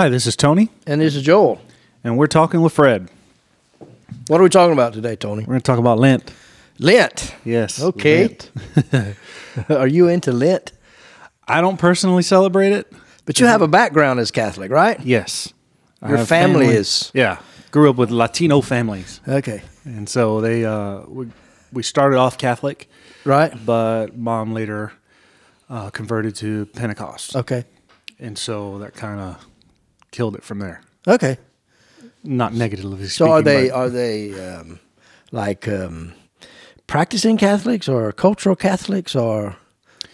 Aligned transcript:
Hi, 0.00 0.08
this 0.08 0.26
is 0.26 0.34
Tony, 0.34 0.70
And 0.86 1.02
this 1.02 1.14
is 1.14 1.22
Joel. 1.22 1.60
and 2.02 2.16
we're 2.16 2.26
talking 2.26 2.62
with 2.62 2.72
Fred. 2.72 3.10
What 4.28 4.40
are 4.40 4.42
we 4.42 4.48
talking 4.48 4.72
about 4.72 4.94
today, 4.94 5.14
Tony? 5.14 5.42
We're 5.42 5.48
going 5.52 5.60
to 5.60 5.62
talk 5.62 5.78
about 5.78 5.98
Lent. 5.98 6.32
Lent. 6.78 7.34
Yes. 7.44 7.82
Okay. 7.82 8.38
Lent. 8.92 9.16
are 9.68 9.86
you 9.86 10.08
into 10.08 10.32
Lent? 10.32 10.72
I 11.46 11.60
don't 11.60 11.76
personally 11.76 12.22
celebrate 12.22 12.72
it. 12.72 12.90
But 13.26 13.40
you 13.40 13.46
have 13.46 13.60
a 13.60 13.68
background 13.68 14.20
as 14.20 14.30
Catholic, 14.30 14.70
right? 14.70 14.98
Yes. 15.00 15.52
Your 16.00 16.16
have 16.16 16.28
family 16.28 16.68
is- 16.68 17.10
Yeah. 17.12 17.36
Grew 17.70 17.90
up 17.90 17.96
with 17.96 18.10
Latino 18.10 18.62
families. 18.62 19.20
Okay. 19.28 19.60
And 19.84 20.08
so 20.08 20.40
they, 20.40 20.64
uh, 20.64 21.00
we, 21.08 21.26
we 21.74 21.82
started 21.82 22.16
off 22.16 22.38
Catholic, 22.38 22.88
Right? 23.26 23.52
but 23.66 24.16
mom 24.16 24.54
later 24.54 24.92
uh, 25.68 25.90
converted 25.90 26.36
to 26.36 26.64
Pentecost. 26.72 27.36
Okay. 27.36 27.64
And 28.18 28.38
so 28.38 28.78
that 28.78 28.94
kind 28.94 29.20
of 29.20 29.46
killed 30.10 30.34
it 30.36 30.42
from 30.44 30.58
there. 30.58 30.80
Okay. 31.06 31.38
Not 32.22 32.52
negatively 32.52 33.06
So 33.06 33.24
speaking. 33.24 33.32
are 33.32 33.42
they 33.42 33.70
are 33.70 33.88
they 33.88 34.48
um, 34.54 34.78
like 35.32 35.66
um, 35.68 36.12
practicing 36.86 37.36
Catholics 37.38 37.88
or 37.88 38.12
cultural 38.12 38.56
Catholics 38.56 39.14
or 39.16 39.56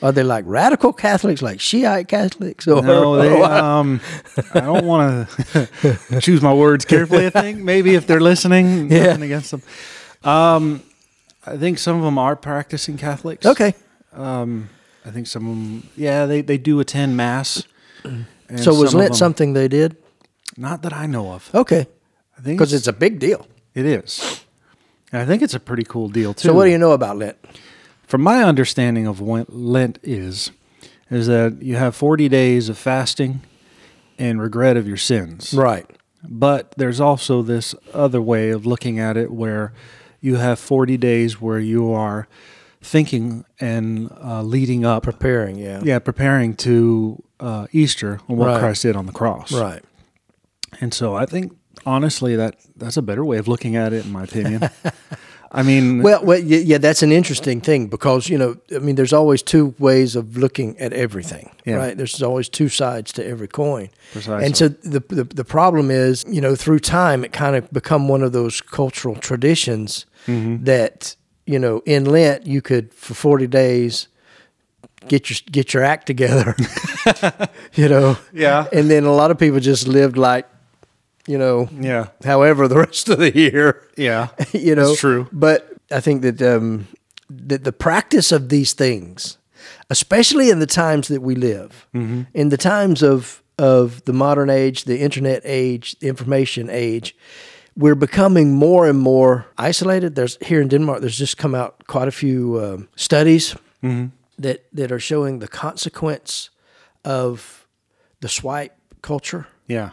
are 0.02 0.12
they 0.12 0.22
like 0.22 0.44
radical 0.46 0.92
Catholics 0.92 1.40
like 1.42 1.58
Shiite 1.58 2.06
Catholics 2.08 2.68
or 2.68 2.82
No, 2.82 3.16
they. 3.16 3.42
Um, 3.42 4.00
I 4.54 4.60
don't 4.60 4.84
want 4.84 5.28
to 5.28 5.98
choose 6.20 6.42
my 6.42 6.52
words 6.52 6.84
carefully. 6.84 7.26
I 7.26 7.30
think 7.30 7.58
maybe 7.60 7.94
if 7.94 8.06
they're 8.06 8.20
listening, 8.20 8.90
Yeah. 8.92 9.06
nothing 9.06 9.22
against 9.24 9.50
them. 9.50 9.62
Um, 10.22 10.82
I 11.46 11.56
think 11.56 11.78
some 11.78 11.96
of 11.96 12.02
them 12.02 12.18
are 12.18 12.36
practicing 12.36 12.98
Catholics. 12.98 13.46
okay. 13.46 13.74
Um, 14.12 14.68
I 15.04 15.10
think 15.10 15.26
some 15.28 15.48
of 15.48 15.56
them, 15.56 15.88
yeah, 15.96 16.26
they, 16.26 16.40
they 16.42 16.58
do 16.58 16.78
attend 16.80 17.16
mass. 17.16 17.62
And 18.48 18.60
So 18.60 18.74
was 18.74 18.94
Lent 18.94 19.10
them- 19.10 19.16
something 19.16 19.52
they 19.54 19.68
did? 19.68 19.96
Not 20.56 20.82
that 20.82 20.92
I 20.92 21.06
know 21.06 21.32
of. 21.32 21.50
Okay. 21.54 21.86
I 22.38 22.40
think 22.42 22.58
Because 22.58 22.72
it's 22.72 22.86
a 22.86 22.92
big 22.92 23.18
deal. 23.18 23.46
it 23.74 23.84
is. 23.86 24.40
And 25.12 25.22
I 25.22 25.24
think 25.26 25.42
it's 25.42 25.54
a 25.54 25.60
pretty 25.60 25.84
cool 25.84 26.08
deal 26.08 26.34
too. 26.34 26.48
So 26.48 26.54
what 26.54 26.64
do 26.64 26.70
you 26.70 26.78
know 26.78 26.92
about 26.92 27.16
Lent? 27.18 27.36
From 28.06 28.22
my 28.22 28.42
understanding 28.44 29.06
of 29.06 29.20
what 29.20 29.52
Lent 29.52 29.98
is, 30.02 30.50
is 31.10 31.26
that 31.26 31.62
you 31.62 31.76
have 31.76 31.94
forty 31.96 32.28
days 32.28 32.68
of 32.68 32.76
fasting 32.78 33.40
and 34.18 34.40
regret 34.40 34.76
of 34.76 34.86
your 34.88 34.96
sins. 34.96 35.52
Right. 35.54 35.86
But 36.28 36.72
there's 36.76 37.00
also 37.00 37.42
this 37.42 37.74
other 37.94 38.20
way 38.20 38.50
of 38.50 38.64
looking 38.66 38.98
at 38.98 39.16
it 39.16 39.30
where 39.32 39.72
you 40.20 40.36
have 40.36 40.58
40 40.58 40.96
days 40.96 41.40
where 41.40 41.60
you 41.60 41.92
are 41.92 42.26
thinking 42.86 43.44
and 43.60 44.10
uh, 44.22 44.42
leading 44.42 44.84
up, 44.84 45.02
Preparing, 45.02 45.56
yeah. 45.56 45.80
yeah, 45.84 45.98
preparing 45.98 46.54
to 46.56 47.22
uh, 47.40 47.66
Easter 47.72 48.20
and 48.28 48.38
what 48.38 48.46
Right. 48.48 48.60
Christ 48.60 48.82
did 48.82 48.96
on 48.96 49.06
the 49.06 49.12
cross. 49.12 49.52
Right. 49.52 49.82
And 50.80 50.92
so 50.94 51.14
I 51.14 51.26
think 51.26 51.52
honestly 51.84 52.36
that 52.36 52.56
that's 52.76 52.96
a 52.96 53.02
better 53.02 53.24
way 53.24 53.38
of 53.38 53.48
looking 53.48 53.76
at 53.76 53.92
it, 53.92 54.04
in 54.06 54.12
my 54.12 54.24
opinion. 54.24 54.68
I 55.52 55.62
mean, 55.62 56.02
Well, 56.06 56.24
well, 56.24 56.38
yeah, 56.38 56.78
that's 56.78 57.02
an 57.02 57.12
interesting 57.12 57.60
thing 57.60 57.86
because 57.88 58.28
you 58.28 58.36
know, 58.38 58.56
I 58.74 58.78
mean, 58.78 58.96
there's 58.96 59.12
always 59.12 59.42
two 59.42 59.74
ways 59.78 60.16
of 60.16 60.36
looking 60.36 60.78
at 60.78 60.92
everything, 60.92 61.50
Yeah. 61.64 61.76
right? 61.76 61.96
There's 61.96 62.22
always 62.22 62.48
two 62.48 62.68
sides 62.68 63.12
to 63.12 63.26
every 63.26 63.48
coin, 63.48 63.88
Precisely. 64.12 64.44
and 64.46 64.56
so 64.56 64.68
the, 64.68 65.00
the 65.08 65.24
the 65.24 65.44
problem 65.44 65.90
is, 65.90 66.24
you 66.28 66.40
know, 66.40 66.54
through 66.56 66.80
time, 66.80 67.24
it 67.24 67.32
kind 67.32 67.56
of 67.56 67.70
become 67.72 68.08
one 68.08 68.22
of 68.22 68.32
those 68.32 68.60
cultural 68.60 69.14
traditions 69.16 70.06
Mm-hmm. 70.26 70.64
that 70.64 71.14
you 71.46 71.58
know, 71.58 71.82
in 71.86 72.04
Lent, 72.04 72.46
you 72.46 72.60
could 72.60 72.92
for 72.92 73.14
40 73.14 73.46
days 73.46 74.08
get 75.08 75.30
your 75.30 75.38
get 75.50 75.72
your 75.74 75.82
act 75.84 76.06
together, 76.06 76.54
you 77.74 77.88
know, 77.88 78.16
Yeah. 78.32 78.66
and 78.72 78.90
then 78.90 79.04
a 79.04 79.12
lot 79.14 79.30
of 79.30 79.38
people 79.38 79.60
just 79.60 79.86
lived 79.86 80.16
like, 80.16 80.46
you 81.28 81.38
know, 81.38 81.68
yeah, 81.80 82.08
however 82.24 82.68
the 82.68 82.76
rest 82.78 83.08
of 83.08 83.18
the 83.18 83.36
year 83.36 83.82
yeah, 83.96 84.28
you 84.52 84.74
know 84.74 84.88
That's 84.88 85.00
true. 85.00 85.26
but 85.32 85.72
i 85.90 86.00
think 86.00 86.22
that 86.22 86.40
um 86.42 86.86
that 87.30 87.62
the 87.64 87.72
practice 87.72 88.32
of 88.32 88.48
these 88.48 88.72
things 88.74 89.38
especially 89.90 90.50
in 90.50 90.58
the 90.60 90.66
times 90.66 91.08
that 91.08 91.22
we 91.22 91.34
live 91.34 91.86
Mm-hmm. 91.94 92.22
in 92.34 92.48
the 92.50 92.56
times 92.56 93.02
of 93.02 93.42
of 93.58 94.04
the 94.04 94.12
modern 94.12 94.50
age 94.50 94.84
the 94.84 94.98
internet 95.00 95.42
age 95.44 95.96
the 96.00 96.08
information 96.08 96.68
age 96.70 97.14
we're 97.76 97.94
becoming 97.94 98.54
more 98.54 98.88
and 98.88 98.98
more 98.98 99.46
isolated. 99.58 100.14
There's 100.14 100.38
here 100.40 100.60
in 100.62 100.68
denmark 100.68 101.00
there's 101.00 101.18
just 101.18 101.36
come 101.36 101.54
out 101.54 101.86
quite 101.86 102.08
a 102.08 102.12
few 102.12 102.60
um, 102.64 102.88
studies 102.96 103.54
Mm-hmm. 103.82 104.06
that 104.42 104.64
that 104.72 104.90
are 104.90 104.98
showing 105.00 105.38
the 105.40 105.48
consequence 105.48 106.50
of 107.04 107.66
the 108.20 108.28
swipe 108.28 108.72
culture. 109.02 109.46
Yeah, 109.68 109.90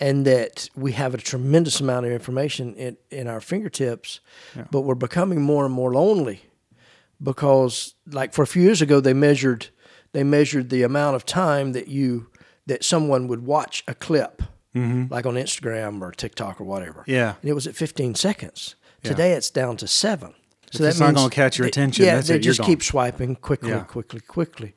and 0.00 0.24
that 0.26 0.68
we 0.74 0.92
have 0.92 1.14
a 1.14 1.18
tremendous 1.18 1.80
amount 1.80 2.06
of 2.06 2.12
information 2.12 2.74
in, 2.76 2.96
in 3.10 3.28
our 3.28 3.40
fingertips, 3.40 4.20
but 4.70 4.80
we're 4.82 4.94
becoming 4.98 5.42
more 5.42 5.64
and 5.66 5.74
more 5.74 5.92
lonely 5.92 6.40
because, 7.22 7.94
like, 8.12 8.32
for 8.32 8.42
a 8.42 8.46
few 8.46 8.62
years 8.62 8.82
ago, 8.82 9.00
they 9.00 9.12
measured 9.14 9.66
they 10.12 10.24
measured 10.24 10.70
the 10.70 10.82
amount 10.82 11.16
of 11.16 11.24
time 11.24 11.72
that 11.72 11.86
you 11.88 12.26
that 12.66 12.84
someone 12.84 13.28
would 13.28 13.44
watch 13.46 13.84
a 13.86 13.94
clip, 13.94 14.42
Mm-hmm. 14.74 15.12
like 15.12 15.26
on 15.26 15.34
Instagram 15.34 16.00
or 16.00 16.12
TikTok 16.12 16.60
or 16.60 16.64
whatever. 16.64 17.02
Yeah. 17.06 17.34
and 17.42 17.50
it 17.50 17.54
was 17.54 17.66
at 17.66 17.74
15 17.74 18.14
seconds. 18.14 18.76
Today, 19.02 19.32
it's 19.32 19.50
down 19.50 19.76
to 19.78 19.88
seven. 19.88 20.34
So 20.72 20.84
it's 20.84 21.00
not 21.00 21.14
gonna 21.14 21.30
catch 21.30 21.58
your 21.58 21.64
they- 21.64 21.70
attention, 21.70 22.04
Yeah, 22.04 22.14
that's 22.16 22.28
they 22.28 22.36
it, 22.36 22.40
just 22.40 22.62
keep 22.62 22.82
swiping 22.82 23.34
quickly, 23.34 23.70
Yeah. 23.70 23.80
quickly, 23.80 24.20
quickly, 24.20 24.74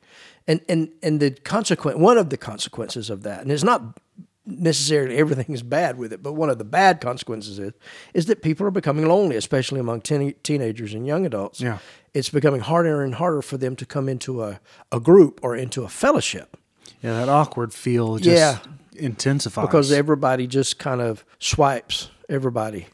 and 0.48 0.60
and 0.68 0.88
and 1.02 1.20
the 1.20 1.30
consequent 1.30 1.98
one 2.00 2.18
of 2.18 2.30
the 2.30 2.36
consequences 2.36 3.10
of 3.10 3.22
that, 3.22 3.42
and 3.42 3.52
it's 3.52 3.62
not 3.62 4.00
necessarily 4.46 5.16
everything 5.16 5.54
is 5.54 5.62
bad 5.62 5.96
with 5.96 6.12
it, 6.12 6.22
but 6.22 6.32
one 6.32 6.50
of 6.50 6.58
the 6.58 6.64
bad 6.64 7.00
consequences 7.00 7.58
is 7.58 7.72
is 8.12 8.26
that 8.26 8.42
people 8.42 8.66
are 8.66 8.70
becoming 8.72 9.06
lonely, 9.06 9.36
especially 9.36 9.78
among 9.80 10.00
teen, 10.00 10.34
teenagers 10.42 10.92
and 10.94 11.06
young 11.06 11.24
adults. 11.26 11.60
Yeah. 11.60 11.78
it's 12.12 12.30
becoming 12.30 12.60
harder 12.60 13.02
and 13.02 13.14
harder 13.16 13.42
for 13.42 13.56
them 13.58 13.74
to 13.76 13.84
come 13.86 14.08
into 14.08 14.42
a, 14.42 14.60
a 14.92 15.00
group 15.00 15.40
or 15.42 15.56
into 15.56 15.82
a 15.84 15.88
fellowship 15.88 16.56
yeah. 17.02 17.14
That 17.20 17.28
awkward 17.28 17.72
feel 17.74 18.18
just 18.18 18.36
Yeah. 18.36 18.58
Intensifies 18.94 19.66
because 19.66 19.92
everybody 19.92 20.46
just 20.46 20.78
kind 20.78 21.00
of 21.00 21.24
swipes 21.38 22.10
everybody. 22.28 22.86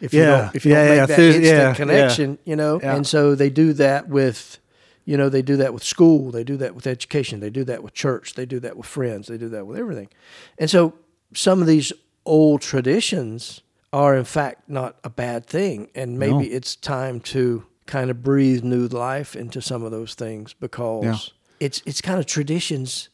If 0.00 0.12
Yeah. 0.12 0.20
you 0.20 0.26
don't, 0.26 0.54
if 0.56 0.64
you 0.66 0.72
Yeah, 0.72 0.86
don't 0.88 0.96
make 0.98 1.08
that 1.08 1.16
there's- 1.16 1.34
instant 1.36 1.76
connection, 1.76 2.38
you 2.44 2.56
know, 2.56 2.78
and 2.80 3.06
so 3.06 3.34
they 3.34 3.48
do 3.50 3.72
that 3.74 4.08
with, 4.08 4.58
you 5.06 5.16
know, 5.16 5.28
they 5.28 5.42
do 5.42 5.56
that 5.56 5.72
with 5.72 5.82
school, 5.82 6.30
they 6.30 6.44
do 6.44 6.56
that 6.58 6.74
with 6.74 6.86
education, 6.86 7.40
they 7.40 7.50
do 7.50 7.64
that 7.64 7.82
with 7.82 7.94
church, 7.94 8.34
they 8.34 8.44
do 8.46 8.60
that 8.60 8.76
with 8.76 8.86
friends, 8.86 9.28
they 9.28 9.38
do 9.38 9.48
that 9.48 9.66
with 9.66 9.78
everything, 9.78 10.08
and 10.58 10.68
so 10.70 10.92
some 11.34 11.60
of 11.60 11.66
these 11.66 11.92
old 12.26 12.60
traditions 12.60 13.62
are 13.92 14.16
in 14.16 14.24
fact 14.24 14.68
not 14.68 14.96
a 15.02 15.08
bad 15.10 15.46
thing, 15.46 15.88
and 15.94 16.18
maybe 16.18 16.32
No. 16.32 16.40
it's 16.56 16.76
time 16.76 17.20
to 17.20 17.64
kind 17.86 18.10
of 18.10 18.22
breathe 18.22 18.62
new 18.64 18.86
life 18.88 19.34
into 19.36 19.62
some 19.62 19.82
of 19.82 19.92
those 19.92 20.14
things 20.14 20.52
because 20.60 21.04
Yeah. 21.04 21.16
it's 21.60 21.82
it's 21.86 22.00
kind 22.02 22.18
of 22.18 22.26
traditions 22.26 23.08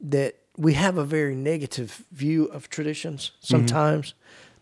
that 0.00 0.36
we 0.60 0.74
have 0.74 0.98
a 0.98 1.04
very 1.04 1.34
negative 1.34 2.04
view 2.12 2.44
of 2.46 2.68
traditions 2.68 3.32
Mm-hmm. 3.32 3.46
sometimes. 3.46 4.14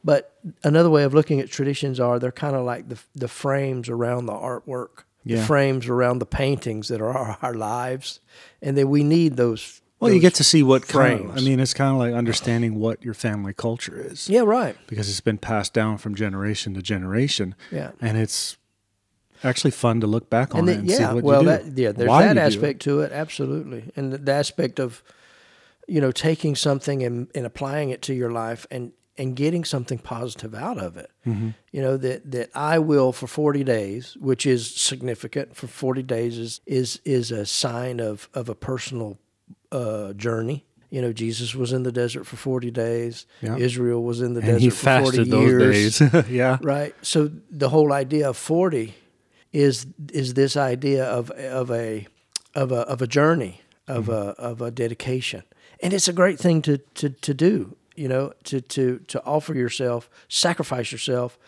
But 0.04 0.22
another 0.62 0.90
way 0.90 1.02
of 1.04 1.12
looking 1.12 1.40
at 1.40 1.50
traditions 1.50 1.98
are 1.98 2.18
they're 2.20 2.30
kind 2.32 2.54
of 2.56 2.64
like 2.64 2.88
the 2.88 2.98
the 3.14 3.28
frames 3.28 3.88
around 3.88 4.26
the 4.26 4.32
artwork, 4.32 5.04
the 5.24 5.38
frames 5.42 5.88
around 5.88 6.20
the 6.20 6.26
paintings 6.26 6.88
that 6.88 7.00
are 7.00 7.12
our, 7.12 7.36
our 7.42 7.54
lives, 7.54 8.20
and 8.62 8.76
that 8.78 8.86
we 8.86 9.02
need 9.02 9.36
those. 9.36 9.82
Well, 10.00 10.12
you 10.12 10.20
get 10.20 10.34
to 10.36 10.44
see 10.44 10.62
what 10.62 10.86
kind 10.86 11.28
of, 11.30 11.36
I 11.36 11.40
mean, 11.40 11.58
it's 11.58 11.74
kind 11.74 11.90
of 11.92 11.98
like 11.98 12.14
understanding 12.14 12.76
what 12.78 13.04
your 13.04 13.14
family 13.14 13.52
culture 13.52 14.00
is. 14.00 14.28
yeah, 14.30 14.42
right. 14.42 14.76
because 14.86 15.08
it's 15.10 15.20
been 15.20 15.38
passed 15.38 15.74
down 15.74 15.98
from 15.98 16.14
generation 16.14 16.74
to 16.74 16.80
generation. 16.82 17.56
Yeah. 17.72 17.90
and 18.00 18.16
it's 18.16 18.56
actually 19.42 19.72
fun 19.72 20.00
to 20.00 20.06
look 20.06 20.30
back 20.30 20.54
on 20.54 20.60
and 20.60 20.68
it 20.68 20.72
then, 20.72 20.80
and 20.82 20.88
yeah, 20.90 20.96
see 20.96 21.14
what 21.16 21.24
well, 21.24 21.42
you 21.42 21.48
do. 21.48 21.64
that 21.64 21.82
yeah, 21.82 21.92
there's 21.92 22.10
that 22.10 22.38
aspect 22.38 22.82
to 22.82 23.00
it, 23.00 23.10
absolutely, 23.10 23.90
and 23.96 24.12
the, 24.12 24.18
the 24.18 24.32
aspect 24.32 24.78
of 24.78 25.02
you 25.88 26.00
know 26.00 26.12
taking 26.12 26.54
something 26.54 27.02
and, 27.02 27.28
and 27.34 27.46
applying 27.46 27.90
it 27.90 28.02
to 28.02 28.14
your 28.14 28.30
life 28.30 28.66
and 28.70 28.92
and 29.16 29.34
getting 29.34 29.64
something 29.64 29.98
positive 29.98 30.54
out 30.54 30.78
of 30.78 30.96
it. 30.96 31.10
Mm-hmm. 31.26 31.50
You 31.72 31.82
know 31.82 31.96
that 31.96 32.30
that 32.30 32.50
I 32.54 32.78
will 32.78 33.12
for 33.12 33.26
40 33.26 33.64
days, 33.64 34.16
which 34.20 34.46
is 34.46 34.72
significant. 34.72 35.56
For 35.56 35.66
40 35.66 36.02
days 36.04 36.38
is 36.38 36.60
is 36.66 37.00
is 37.04 37.32
a 37.32 37.44
sign 37.44 38.00
of 38.00 38.28
of 38.34 38.48
a 38.48 38.54
personal 38.54 39.18
uh, 39.72 40.12
journey. 40.12 40.64
You 40.90 41.02
know, 41.02 41.12
Jesus 41.12 41.54
was 41.54 41.72
in 41.74 41.82
the 41.82 41.92
desert 41.92 42.24
for 42.24 42.36
40 42.36 42.70
days. 42.70 43.26
Yeah. 43.42 43.56
Israel 43.58 44.02
was 44.02 44.22
in 44.22 44.32
the 44.32 44.40
and 44.40 44.58
desert 44.58 44.70
for 44.70 45.02
40 45.02 45.16
fasted 45.18 45.26
years. 45.26 45.98
days. 45.98 46.28
yeah, 46.30 46.56
Right. 46.62 46.94
So 47.02 47.30
the 47.50 47.68
whole 47.68 47.92
idea 47.92 48.28
of 48.28 48.36
forty 48.36 48.94
is 49.52 49.86
is 50.12 50.34
this 50.34 50.56
idea 50.56 51.04
of 51.04 51.30
of 51.30 51.70
a 51.70 52.06
of 52.54 52.72
a 52.72 52.80
of 52.82 53.02
a 53.02 53.06
journey 53.06 53.62
of 53.88 54.08
a 54.08 54.34
of 54.38 54.60
a 54.60 54.70
dedication, 54.70 55.42
and 55.82 55.92
it's 55.92 56.08
a 56.08 56.12
great 56.12 56.38
thing 56.38 56.62
to 56.62 56.78
to 56.94 57.10
to 57.10 57.34
do. 57.34 57.76
You 57.96 58.08
know, 58.08 58.32
to 58.44 58.60
to 58.60 58.98
to 59.08 59.24
offer 59.24 59.54
yourself, 59.54 60.08
sacrifice 60.28 60.92
yourself. 60.92 61.38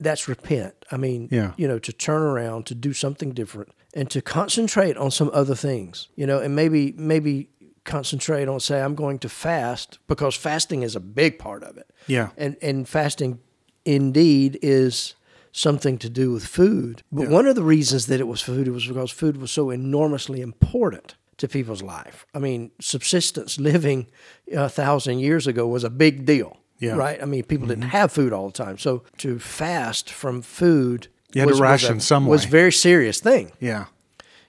That's 0.00 0.28
repent. 0.28 0.74
I 0.92 0.96
mean, 0.96 1.28
Yeah. 1.30 1.52
you 1.56 1.66
know, 1.68 1.78
to 1.80 1.92
turn 1.92 2.22
around, 2.22 2.66
to 2.66 2.74
do 2.74 2.92
something 2.92 3.32
different, 3.34 3.70
and 3.94 4.08
to 4.10 4.20
concentrate 4.20 4.96
on 4.96 5.10
some 5.10 5.30
other 5.32 5.56
things. 5.56 6.08
You 6.16 6.26
know, 6.26 6.38
and 6.40 6.54
maybe 6.54 6.94
maybe 6.96 7.48
concentrate 7.84 8.48
on 8.48 8.60
say 8.60 8.80
I'm 8.80 8.94
going 8.94 9.18
to 9.20 9.28
fast 9.28 9.98
because 10.08 10.36
fasting 10.36 10.82
is 10.82 10.96
a 10.96 11.00
big 11.00 11.38
part 11.38 11.62
of 11.62 11.76
it. 11.78 11.90
Yeah. 12.06 12.28
And 12.36 12.56
and 12.62 12.88
fasting 12.88 13.38
indeed 13.84 14.58
is 14.62 15.14
something 15.52 15.98
to 15.98 16.08
do 16.10 16.30
with 16.32 16.44
food. 16.46 17.02
But 17.10 17.22
Yeah. 17.28 17.34
one 17.34 17.46
of 17.46 17.54
the 17.56 17.62
reasons 17.64 18.06
that 18.06 18.20
it 18.20 18.26
was 18.28 18.40
food 18.42 18.68
was 18.68 18.86
because 18.86 19.10
food 19.10 19.36
was 19.38 19.50
so 19.50 19.70
enormously 19.70 20.40
important 20.40 21.14
to 21.38 21.48
people's 21.48 21.82
life. 21.82 22.26
I 22.34 22.38
mean, 22.38 22.70
subsistence 22.80 23.58
living 23.58 24.06
a 24.52 24.68
thousand 24.68 25.20
years 25.20 25.46
ago 25.46 25.66
was 25.66 25.84
a 25.84 25.90
big 25.90 26.26
deal. 26.26 26.58
Yeah. 26.78 26.90
Mm-hmm. 26.90 26.98
Right? 26.98 27.22
I 27.22 27.24
mean, 27.24 27.42
people 27.44 27.66
didn't 27.68 27.84
have 27.90 28.12
food 28.12 28.32
all 28.32 28.46
the 28.46 28.52
time. 28.52 28.78
So 28.78 29.02
to 29.18 29.38
fast 29.38 30.10
from 30.10 30.42
food 30.42 31.08
You 31.32 31.40
had 31.42 31.50
to 31.54 31.60
ration 31.62 31.96
a, 31.96 32.00
some 32.00 32.26
was 32.26 32.42
way. 32.42 32.48
a 32.48 32.50
very 32.50 32.72
serious 32.72 33.20
thing. 33.20 33.52
Yeah. 33.60 33.86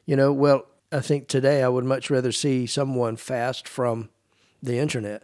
You 0.05 0.15
know, 0.15 0.31
well, 0.33 0.65
I 0.91 0.99
think 1.01 1.27
today 1.27 1.63
I 1.63 1.69
would 1.69 1.85
much 1.85 2.09
rather 2.09 2.31
see 2.31 2.65
someone 2.65 3.15
fast 3.15 3.67
from 3.67 4.09
the 4.61 4.77
internet. 4.79 5.23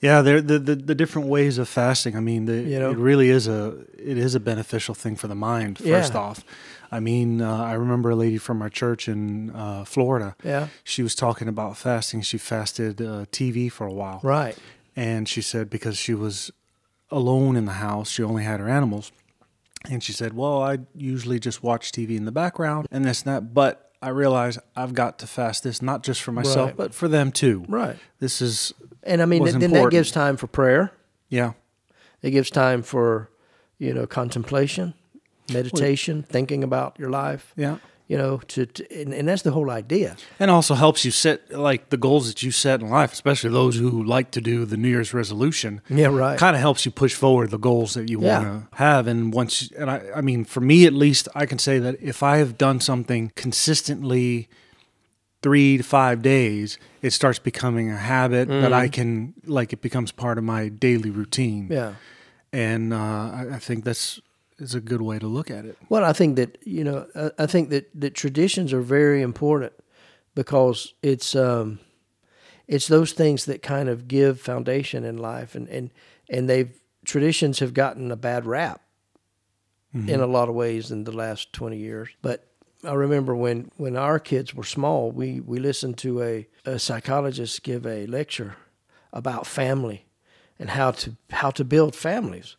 Yeah, 0.00 0.22
the, 0.22 0.40
the 0.40 0.58
the 0.76 0.94
different 0.94 1.28
ways 1.28 1.58
of 1.58 1.68
fasting. 1.68 2.16
I 2.16 2.20
mean, 2.20 2.44
the, 2.46 2.60
You 2.62 2.78
know? 2.78 2.90
it 2.90 2.98
really 2.98 3.30
is 3.30 3.46
a 3.48 3.78
it 3.98 4.18
is 4.18 4.34
a 4.34 4.40
beneficial 4.40 4.94
thing 4.94 5.16
for 5.16 5.28
the 5.28 5.34
mind. 5.34 5.78
First 5.78 6.14
Yeah. 6.14 6.20
off, 6.20 6.44
I 6.90 7.00
mean, 7.00 7.40
uh, 7.40 7.56
I 7.72 7.74
remember 7.74 8.10
a 8.10 8.16
lady 8.16 8.38
from 8.38 8.60
our 8.62 8.68
church 8.70 9.08
in 9.08 9.50
uh, 9.50 9.84
Florida. 9.84 10.34
Yeah. 10.44 10.68
she 10.84 11.02
was 11.02 11.14
talking 11.14 11.48
about 11.48 11.76
fasting. 11.76 12.22
She 12.22 12.38
fasted 12.38 13.00
uh, 13.00 13.24
TV 13.30 13.70
for 13.70 13.86
a 13.86 13.92
while, 13.92 14.20
Right. 14.22 14.56
and 14.96 15.28
she 15.28 15.40
said 15.42 15.70
because 15.70 15.96
she 15.96 16.14
was 16.14 16.50
alone 17.10 17.56
in 17.56 17.64
the 17.66 17.72
house, 17.88 18.10
she 18.10 18.22
only 18.22 18.42
had 18.44 18.58
her 18.60 18.68
animals, 18.68 19.12
and 19.90 20.02
she 20.02 20.12
said, 20.12 20.32
"Well, 20.34 20.62
I 20.62 20.78
usually 20.94 21.38
just 21.38 21.62
watch 21.62 21.92
TV 21.92 22.16
in 22.16 22.24
the 22.24 22.32
background 22.32 22.86
and 22.90 23.04
this 23.04 23.22
and 23.22 23.34
that, 23.34 23.54
but." 23.54 23.88
I 24.02 24.08
realize 24.08 24.58
I've 24.74 24.94
got 24.94 25.18
to 25.20 25.26
fast 25.26 25.62
this 25.62 25.80
not 25.80 26.02
just 26.02 26.20
for 26.22 26.32
myself, 26.32 26.68
Right. 26.70 26.76
but 26.76 26.94
for 26.94 27.06
them 27.08 27.30
too. 27.32 27.64
Right. 27.68 27.96
This 28.18 28.42
is, 28.42 28.72
And 29.04 29.22
I 29.22 29.26
mean, 29.26 29.44
then 29.44 29.70
that 29.72 29.90
gives 29.90 30.10
time 30.10 30.36
for 30.36 30.48
prayer. 30.48 30.92
yeah, 31.28 31.52
It 32.20 32.32
gives 32.32 32.50
time 32.50 32.82
for, 32.82 33.30
you 33.78 33.94
know, 33.94 34.06
contemplation, 34.06 34.94
meditation, 35.52 36.22
thinking 36.28 36.62
about 36.64 36.98
your 36.98 37.10
life. 37.10 37.52
yeah. 37.56 37.78
You 38.12 38.18
know, 38.18 38.36
to, 38.48 38.66
to 38.66 39.00
and, 39.00 39.14
and 39.14 39.26
that's 39.28 39.40
the 39.42 39.52
whole 39.52 39.70
idea. 39.70 40.16
And 40.38 40.50
also 40.50 40.74
helps 40.74 41.02
you 41.06 41.10
set 41.10 41.38
like 41.50 41.88
the 41.88 41.96
goals 41.96 42.26
that 42.28 42.42
you 42.42 42.50
set 42.50 42.80
in 42.82 42.90
life, 42.90 43.10
especially 43.12 43.48
those 43.50 43.76
who 43.80 44.04
like 44.16 44.30
to 44.32 44.40
do 44.42 44.66
the 44.66 44.76
New 44.76 44.90
Year's 44.90 45.14
resolution. 45.14 45.80
Yeah, 45.88 46.08
right. 46.08 46.38
Kind 46.38 46.54
of 46.54 46.60
helps 46.60 46.84
you 46.84 46.92
push 46.92 47.14
forward 47.14 47.50
the 47.50 47.58
goals 47.58 47.94
that 47.94 48.10
you 48.10 48.20
Yeah. 48.20 48.42
want 48.42 48.70
to 48.70 48.76
have. 48.76 49.06
And 49.06 49.32
once, 49.32 49.70
and 49.78 49.88
I, 49.90 49.98
I 50.16 50.20
mean, 50.20 50.44
for 50.44 50.60
me 50.60 50.84
at 50.84 50.92
least, 50.92 51.26
I 51.34 51.46
can 51.46 51.58
say 51.58 51.78
that 51.78 51.94
if 52.02 52.22
I 52.22 52.36
have 52.36 52.58
done 52.58 52.80
something 52.80 53.32
consistently 53.34 54.48
three 55.42 55.78
to 55.78 55.82
five 55.82 56.20
days, 56.20 56.78
it 57.00 57.12
starts 57.12 57.38
becoming 57.38 57.90
a 57.90 57.96
habit 57.96 58.48
that 58.48 58.72
I 58.74 58.88
can, 58.88 59.32
like, 59.46 59.72
it 59.72 59.80
becomes 59.80 60.12
part 60.12 60.36
of 60.38 60.44
my 60.44 60.68
daily 60.68 61.10
routine. 61.10 61.64
Mm-hmm. 61.64 61.72
Yeah. 61.72 61.94
And 62.52 62.92
uh, 62.92 62.96
I, 62.96 63.46
I 63.54 63.58
think 63.58 63.84
that's 63.84 64.20
is 64.58 64.74
a 64.74 64.80
good 64.80 65.02
way 65.02 65.18
to 65.18 65.26
look 65.26 65.50
at 65.50 65.64
it. 65.64 65.76
Well, 65.88 66.04
I 66.04 66.12
think 66.12 66.36
that 66.36 66.58
you 66.64 66.84
know, 66.84 67.06
I, 67.14 67.30
I 67.44 67.46
think 67.46 67.70
that 67.70 67.88
that 68.00 68.14
traditions 68.14 68.72
are 68.72 68.80
very 68.80 69.22
important 69.22 69.72
because 70.34 70.94
it's 71.02 71.34
um, 71.34 71.78
it's 72.66 72.88
those 72.88 73.12
things 73.12 73.44
that 73.46 73.62
kind 73.62 73.88
of 73.88 74.08
give 74.08 74.40
foundation 74.40 75.04
in 75.04 75.18
life, 75.18 75.54
and 75.54 75.68
and 75.68 75.90
and 76.28 76.48
they've 76.48 76.78
traditions 77.04 77.58
have 77.58 77.74
gotten 77.74 78.10
a 78.10 78.16
bad 78.16 78.46
rap 78.46 78.80
in 79.94 80.20
a 80.20 80.26
lot 80.26 80.48
of 80.48 80.54
ways 80.54 80.90
in 80.90 81.04
the 81.04 81.12
last 81.12 81.52
twenty 81.52 81.78
years, 81.78 82.08
but. 82.22 82.48
I 82.84 82.94
remember 82.94 83.36
when, 83.36 83.70
when 83.76 83.96
our 83.96 84.18
kids 84.18 84.56
were 84.56 84.64
small, 84.64 85.12
we, 85.12 85.38
we 85.38 85.60
listened 85.60 85.98
to 85.98 86.20
a, 86.20 86.48
a 86.64 86.80
psychologist 86.80 87.62
give 87.62 87.86
a 87.86 88.06
lecture 88.06 88.56
about 89.12 89.46
family 89.46 90.06
and 90.58 90.70
how 90.70 90.90
to 90.90 91.16
how 91.30 91.50
to 91.52 91.64
build 91.64 91.94
families. 91.94 92.56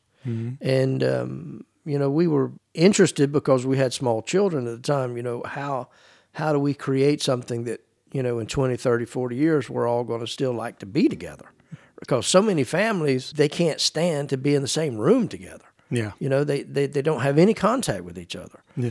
And 0.61 1.03
um, 1.03 1.65
you 1.85 1.99
know, 1.99 2.09
we 2.09 2.27
were 2.27 2.51
interested 2.73 3.31
because 3.31 3.65
we 3.65 3.77
had 3.77 3.93
small 3.93 4.21
children 4.21 4.67
at 4.67 4.75
the 4.75 4.81
time, 4.81 5.17
you 5.17 5.23
know, 5.23 5.43
how 5.45 5.89
how 6.33 6.51
do 6.51 6.59
we 6.59 6.73
create 6.73 7.21
something 7.21 7.65
that, 7.65 7.81
you 8.11 8.23
know, 8.23 8.39
in 8.39 8.47
20, 8.47 8.75
30, 8.75 9.05
40 9.05 9.35
years 9.35 9.69
we're 9.69 9.87
all 9.87 10.03
going 10.03 10.21
to 10.21 10.27
still 10.27 10.53
like 10.53 10.79
to 10.79 10.85
be 10.85 11.07
together. 11.07 11.45
Because 11.99 12.25
so 12.25 12.41
many 12.41 12.63
families, 12.63 13.31
they 13.35 13.47
can't 13.47 13.79
stand 13.79 14.29
to 14.29 14.37
be 14.37 14.55
in 14.55 14.61
the 14.61 14.67
same 14.67 14.97
room 14.97 15.27
together. 15.27 15.65
Yeah. 15.89 16.13
You 16.19 16.27
know, 16.27 16.43
they, 16.43 16.63
they, 16.63 16.87
they 16.87 17.01
don't 17.01 17.21
have 17.21 17.37
any 17.37 17.53
contact 17.53 18.03
with 18.03 18.17
each 18.17 18.35
other. 18.35 18.63
Yeah. 18.75 18.89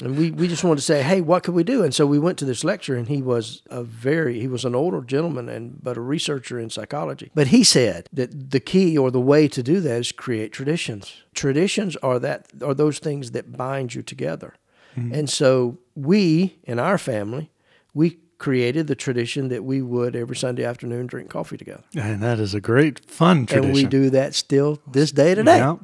And 0.00 0.16
we, 0.16 0.30
we 0.30 0.46
just 0.46 0.62
wanted 0.62 0.76
to 0.76 0.82
say, 0.82 1.02
hey, 1.02 1.20
what 1.20 1.42
could 1.42 1.54
we 1.54 1.64
do? 1.64 1.82
And 1.82 1.92
so 1.92 2.06
we 2.06 2.20
went 2.20 2.38
to 2.38 2.44
this 2.44 2.62
lecture, 2.62 2.94
and 2.94 3.08
he 3.08 3.20
was 3.20 3.62
a 3.68 3.82
very 3.82 4.38
he 4.38 4.46
was 4.46 4.64
an 4.64 4.74
older 4.74 5.00
gentleman 5.00 5.48
and 5.48 5.82
but 5.82 5.96
a 5.96 6.00
researcher 6.00 6.58
in 6.58 6.70
psychology. 6.70 7.30
But 7.34 7.48
he 7.48 7.64
said 7.64 8.08
that 8.12 8.50
the 8.50 8.60
key 8.60 8.96
or 8.96 9.10
the 9.10 9.20
way 9.20 9.48
to 9.48 9.62
do 9.62 9.80
that 9.80 10.00
is 10.00 10.12
create 10.12 10.52
traditions. 10.52 11.12
Traditions 11.34 11.96
are 11.96 12.18
that 12.20 12.46
are 12.62 12.74
those 12.74 13.00
things 13.00 13.32
that 13.32 13.56
bind 13.56 13.94
you 13.94 14.02
together. 14.02 14.54
Mm-hmm. 14.96 15.14
And 15.14 15.30
so 15.30 15.78
we 15.96 16.58
in 16.62 16.78
our 16.78 16.98
family, 16.98 17.50
we 17.92 18.18
created 18.38 18.86
the 18.86 18.94
tradition 18.94 19.48
that 19.48 19.64
we 19.64 19.82
would 19.82 20.14
every 20.14 20.36
Sunday 20.36 20.64
afternoon 20.64 21.08
drink 21.08 21.28
coffee 21.28 21.56
together. 21.56 21.82
And 21.96 22.22
that 22.22 22.38
is 22.38 22.54
a 22.54 22.60
great 22.60 23.04
fun 23.10 23.46
tradition. 23.46 23.64
And 23.64 23.74
we 23.74 23.84
do 23.84 24.10
that 24.10 24.34
still 24.34 24.80
this 24.86 25.10
day 25.10 25.34
today. 25.34 25.58
Yeah. 25.58 25.76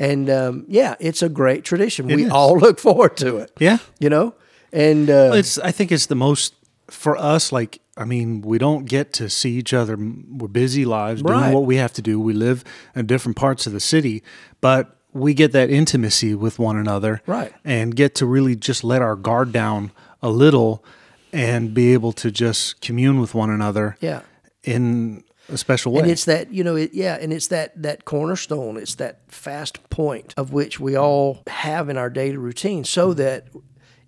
And 0.00 0.30
um, 0.30 0.64
yeah, 0.66 0.94
it's 0.98 1.22
a 1.22 1.28
great 1.28 1.62
tradition. 1.62 2.06
we 2.06 2.24
is. 2.24 2.32
all 2.32 2.58
look 2.58 2.80
forward 2.80 3.18
to 3.18 3.36
it. 3.36 3.52
Yeah. 3.60 3.78
You 4.00 4.08
know? 4.08 4.34
And 4.72 5.10
uh, 5.10 5.32
It's. 5.34 5.58
I 5.58 5.72
think 5.72 5.92
it's 5.92 6.06
the 6.06 6.14
most 6.14 6.54
for 6.88 7.16
us. 7.18 7.52
Like, 7.52 7.80
I 7.96 8.04
mean, 8.04 8.40
we 8.40 8.56
don't 8.56 8.86
get 8.86 9.12
to 9.14 9.28
see 9.28 9.52
each 9.52 9.74
other. 9.74 9.96
We're 9.96 10.48
busy 10.48 10.86
lives 10.86 11.22
doing 11.22 11.52
what 11.52 11.66
we 11.66 11.76
have 11.76 11.92
to 11.92 12.02
do. 12.02 12.18
We 12.18 12.32
live 12.32 12.64
in 12.96 13.06
different 13.06 13.36
parts 13.36 13.66
of 13.66 13.74
the 13.74 13.80
city, 13.80 14.22
but 14.62 14.96
we 15.12 15.34
get 15.34 15.52
that 15.52 15.70
intimacy 15.70 16.34
with 16.34 16.58
one 16.58 16.76
another, 16.76 17.20
Right. 17.26 17.52
And 17.64 17.94
get 17.94 18.14
to 18.16 18.26
really 18.26 18.56
just 18.56 18.84
let 18.84 19.02
our 19.02 19.16
guard 19.16 19.52
down 19.52 19.90
a 20.22 20.30
little, 20.30 20.84
and 21.32 21.74
be 21.74 21.92
able 21.92 22.12
to 22.12 22.30
just 22.30 22.80
commune 22.80 23.20
with 23.20 23.34
one 23.34 23.50
another, 23.50 23.96
yeah. 24.00 24.20
in 24.62 25.24
a 25.52 25.58
special 25.58 25.92
way. 25.92 26.02
And 26.02 26.10
it's 26.10 26.24
that, 26.26 26.52
you 26.52 26.64
know, 26.64 26.76
it, 26.76 26.94
yeah, 26.94 27.16
and 27.20 27.32
it's 27.32 27.48
that 27.48 27.80
that 27.82 28.04
cornerstone, 28.04 28.76
it's 28.76 28.94
that 28.96 29.20
fast 29.28 29.88
point 29.90 30.34
of 30.36 30.52
which 30.52 30.80
we 30.80 30.96
all 30.96 31.42
have 31.46 31.88
in 31.88 31.96
our 31.96 32.10
daily 32.10 32.36
routine 32.36 32.84
so 32.84 33.12
that 33.14 33.48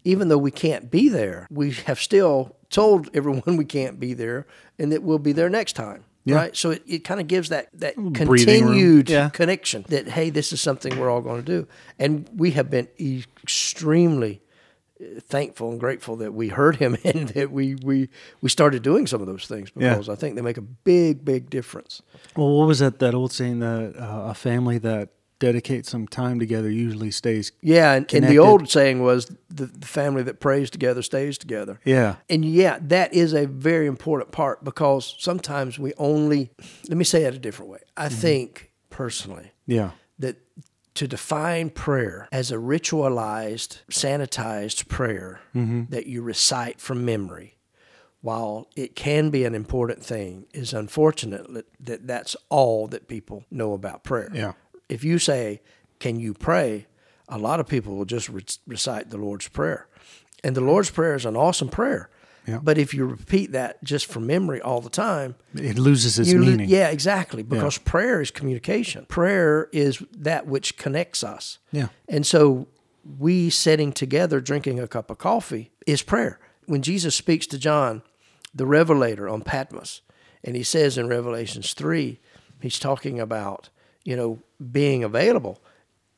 even 0.04 0.28
though 0.28 0.38
we 0.38 0.50
can't 0.50 0.90
be 0.90 1.08
there, 1.08 1.46
we 1.50 1.72
have 1.86 2.00
still 2.00 2.56
told 2.70 3.08
everyone 3.14 3.56
we 3.56 3.64
can't 3.64 4.00
be 4.00 4.14
there 4.14 4.46
and 4.78 4.90
that 4.92 5.02
we'll 5.02 5.18
be 5.18 5.32
there 5.32 5.48
next 5.48 5.74
time. 5.74 6.04
Yeah. 6.24 6.36
Right. 6.36 6.56
So 6.56 6.70
it, 6.70 6.82
it 6.86 6.98
kind 7.04 7.20
of 7.20 7.26
gives 7.26 7.48
that, 7.48 7.68
that 7.80 7.96
breathing 7.96 8.14
continued 8.14 9.10
Yeah. 9.10 9.28
connection 9.30 9.84
that, 9.88 10.08
hey, 10.08 10.30
this 10.30 10.52
is 10.52 10.60
something 10.60 10.96
we're 10.98 11.10
all 11.10 11.20
going 11.20 11.42
to 11.44 11.60
do. 11.60 11.66
And 11.98 12.28
we 12.36 12.52
have 12.52 12.70
been 12.70 12.86
extremely 13.42 14.40
thankful 15.20 15.70
and 15.70 15.80
grateful 15.80 16.16
that 16.16 16.32
we 16.34 16.48
heard 16.48 16.76
him 16.76 16.96
and 17.04 17.28
that 17.30 17.50
we, 17.50 17.74
we, 17.76 18.08
we 18.40 18.48
started 18.48 18.82
doing 18.82 19.06
some 19.06 19.20
of 19.20 19.26
those 19.26 19.46
things 19.46 19.70
Yeah. 19.76 19.90
because 19.90 20.08
I 20.08 20.14
think 20.14 20.36
they 20.36 20.42
make 20.42 20.58
a 20.58 20.62
big, 20.62 21.24
big 21.24 21.50
difference. 21.50 22.02
well, 22.36 22.50
what 22.58 22.66
was 22.68 22.78
that? 22.80 22.98
That 22.98 23.14
old 23.14 23.32
saying 23.32 23.60
that 23.60 23.94
uh, 23.98 24.30
a 24.30 24.34
family 24.34 24.78
that 24.78 25.10
dedicates 25.38 25.90
some 25.90 26.06
time 26.06 26.38
together 26.38 26.70
usually 26.70 27.10
stays. 27.10 27.50
Yeah, 27.60 27.94
and, 27.94 28.14
and 28.14 28.28
the 28.28 28.38
old 28.38 28.68
saying 28.70 29.02
was 29.02 29.26
the, 29.48 29.66
the 29.66 29.86
family 29.88 30.22
that 30.22 30.38
prays 30.38 30.70
together 30.70 31.02
stays 31.02 31.36
together. 31.36 31.80
Yeah. 31.84 32.16
And 32.30 32.44
yeah, 32.44 32.78
that 32.82 33.12
is 33.12 33.32
a 33.34 33.46
very 33.46 33.88
important 33.88 34.30
part 34.30 34.62
because 34.62 35.16
sometimes 35.18 35.80
we 35.80 35.94
only, 35.98 36.50
let 36.88 36.96
me 36.96 37.02
say 37.02 37.24
it 37.24 37.34
a 37.34 37.40
different 37.40 37.72
way. 37.72 37.80
I 37.96 38.08
think 38.08 38.70
personally 38.88 39.50
Yeah. 39.66 39.90
that 40.20 40.36
to 40.94 41.08
define 41.08 41.70
prayer 41.70 42.28
as 42.30 42.50
a 42.50 42.56
ritualized, 42.56 43.80
sanitized 43.90 44.88
prayer 44.88 45.40
mm-hmm. 45.54 45.84
that 45.88 46.06
you 46.06 46.22
recite 46.22 46.80
from 46.80 47.04
memory, 47.04 47.56
while 48.20 48.68
it 48.76 48.94
can 48.94 49.30
be 49.30 49.44
an 49.44 49.54
important 49.54 50.04
thing, 50.04 50.46
is 50.52 50.72
unfortunate 50.72 51.52
that, 51.54 51.66
that 51.80 52.06
that's 52.06 52.36
all 52.50 52.86
that 52.88 53.08
people 53.08 53.44
know 53.50 53.72
about 53.72 54.04
prayer. 54.04 54.30
Yeah. 54.32 54.52
If 54.88 55.02
you 55.02 55.18
say, 55.18 55.62
Can 55.98 56.20
you 56.20 56.34
pray? 56.34 56.86
a 57.32 57.38
lot 57.38 57.60
of 57.60 57.66
people 57.66 57.96
will 57.96 58.04
just 58.04 58.28
re- 58.28 58.44
recite 58.66 59.10
the 59.10 59.16
Lord's 59.16 59.48
Prayer. 59.48 59.86
And 60.44 60.54
the 60.54 60.60
Lord's 60.60 60.90
Prayer 60.90 61.14
is 61.14 61.24
an 61.24 61.36
awesome 61.36 61.68
prayer. 61.68 62.10
Yeah. 62.46 62.58
But 62.62 62.76
if 62.78 62.92
you 62.92 63.04
repeat 63.04 63.52
that 63.52 63.82
just 63.84 64.06
from 64.06 64.26
memory 64.26 64.60
all 64.60 64.80
the 64.80 64.90
time, 64.90 65.36
It 65.54 65.78
loses 65.78 66.18
its 66.18 66.30
you 66.32 66.40
lo- 66.40 66.46
meaning. 66.50 66.68
yeah, 66.68 66.88
exactly. 66.88 67.42
Because 67.42 67.78
prayer 67.78 68.20
is 68.20 68.30
communication. 68.32 69.06
Prayer 69.06 69.68
is 69.72 70.02
that 70.16 70.46
which 70.46 70.76
connects 70.76 71.22
us. 71.22 71.58
Yeah. 71.70 71.88
And 72.08 72.26
so 72.26 72.66
we 73.18 73.48
sitting 73.50 73.92
together 73.92 74.40
drinking 74.40 74.80
a 74.80 74.88
cup 74.88 75.10
of 75.10 75.18
coffee 75.18 75.70
is 75.86 76.02
prayer. 76.02 76.38
When 76.66 76.82
Jesus 76.82 77.14
speaks 77.14 77.46
to 77.48 77.58
John, 77.58 78.02
the 78.54 78.66
revelator 78.66 79.28
on 79.28 79.42
Patmos, 79.42 80.00
and 80.44 80.56
he 80.56 80.62
says 80.64 80.98
in 80.98 81.08
Revelations 81.08 81.74
3, 81.74 82.18
he's 82.60 82.78
talking 82.78 83.20
about, 83.20 83.68
you 84.04 84.16
know, 84.16 84.40
being 84.70 85.04
available. 85.04 85.60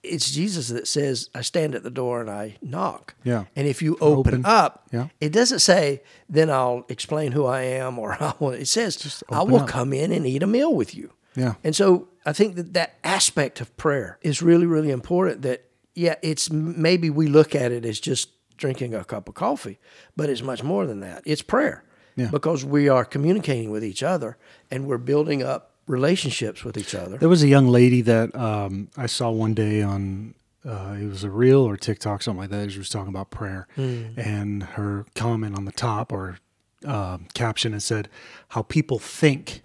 It's 0.05 0.31
Jesus 0.31 0.69
that 0.69 0.87
says, 0.87 1.29
I 1.35 1.41
stand 1.43 1.75
at 1.75 1.83
the 1.83 1.91
door 1.91 2.21
and 2.21 2.31
I 2.31 2.57
knock. 2.63 3.15
Yeah. 3.25 3.45
And 3.57 3.67
if 3.67 3.83
you 3.83 3.97
open, 4.01 4.35
Open. 4.35 4.45
up, 4.47 4.87
Yeah. 4.93 5.09
it 5.21 5.33
doesn't 5.33 5.61
say, 5.61 6.03
then 6.29 6.51
I'll 6.51 6.85
explain 6.89 7.33
who 7.33 7.47
I 7.47 7.63
am 7.63 7.99
or 7.99 8.13
I 8.23 8.35
will. 8.39 8.51
It 8.51 8.69
says, 8.69 9.23
I 9.31 9.43
will 9.43 9.61
up. 9.63 9.69
come 9.69 9.93
in 9.93 10.13
and 10.13 10.27
eat 10.27 10.43
a 10.43 10.47
meal 10.47 10.75
with 10.75 10.95
you. 10.95 11.13
Yeah. 11.37 11.55
And 11.65 11.75
so 11.75 12.09
I 12.25 12.33
think 12.33 12.55
that 12.57 12.75
that 12.75 12.95
aspect 13.03 13.61
of 13.61 13.77
prayer 13.77 14.19
is 14.23 14.41
really, 14.43 14.67
really 14.67 14.91
important. 14.91 15.43
That, 15.43 15.65
yeah, 15.95 16.15
it's 16.23 16.51
maybe 16.51 17.11
we 17.11 17.27
look 17.27 17.55
at 17.55 17.73
it 17.73 17.85
as 17.85 17.99
just 18.01 18.29
drinking 18.57 18.95
a 18.95 19.05
cup 19.05 19.29
of 19.29 19.35
coffee, 19.35 19.79
but 20.17 20.31
it's 20.31 20.43
much 20.43 20.63
more 20.63 20.87
than 20.87 21.01
that. 21.01 21.23
It's 21.27 21.43
prayer 21.43 21.83
Yeah. 22.17 22.29
because 22.31 22.65
we 22.65 22.89
are 22.89 23.05
communicating 23.05 23.71
with 23.71 23.83
each 23.85 24.03
other 24.03 24.37
and 24.71 24.87
we're 24.87 24.99
building 24.99 25.43
up 25.43 25.73
relationships 25.87 26.65
with 26.65 26.77
each 26.77 26.95
other. 26.95 27.19
There 27.19 27.29
was 27.29 27.43
a 27.43 27.49
young 27.49 27.69
lady 27.69 28.01
that 28.03 28.35
um, 28.35 28.89
I 28.97 29.07
saw 29.07 29.31
one 29.31 29.55
day 29.55 29.83
on 29.83 30.35
uh, 30.67 30.97
it 30.99 31.07
was 31.07 31.25
a 31.25 31.31
reel 31.31 31.61
or 31.61 31.77
TikTok, 31.77 32.23
something 32.23 32.41
like 32.41 32.51
that. 32.51 32.73
She 32.73 32.79
was 32.79 32.89
talking 32.89 33.09
about 33.09 33.31
prayer, 33.31 33.67
and 33.77 34.63
her 34.63 35.05
comment 35.15 35.57
on 35.57 35.65
the 35.67 35.73
top 35.73 36.13
or 36.13 36.39
um 36.87 37.27
caption 37.35 37.73
it 37.75 37.81
said, 37.81 38.09
"How 38.49 38.63
people 38.63 38.99
think 38.99 39.63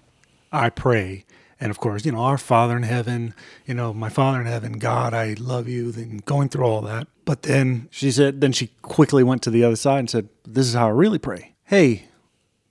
I 0.51 0.69
pray." 0.69 1.25
And 1.61 1.71
of 1.71 1.77
course, 1.79 2.05
you 2.05 2.13
know, 2.13 2.19
our 2.19 2.37
Father 2.37 2.77
in 2.77 2.83
heaven, 2.83 3.33
you 3.65 3.73
know, 3.73 3.93
my 3.93 4.07
Father 4.07 4.39
in 4.39 4.47
heaven, 4.47 4.79
God, 4.79 5.13
I 5.13 5.35
love 5.37 5.67
you. 5.67 5.91
Then 5.91 6.21
going 6.25 6.47
through 6.47 6.65
all 6.65 6.81
that, 6.83 7.07
but 7.25 7.41
then 7.43 7.89
she 7.91 8.11
said, 8.11 8.39
then 8.39 8.53
she 8.53 8.67
quickly 8.81 9.23
went 9.23 9.41
to 9.43 9.49
the 9.49 9.63
other 9.65 9.75
side 9.75 9.99
and 9.99 10.09
said, 10.09 10.29
"This 10.45 10.67
is 10.67 10.73
how 10.73 10.87
I 10.87 10.91
really 10.91 11.19
pray." 11.19 11.55
Hey, 11.65 12.05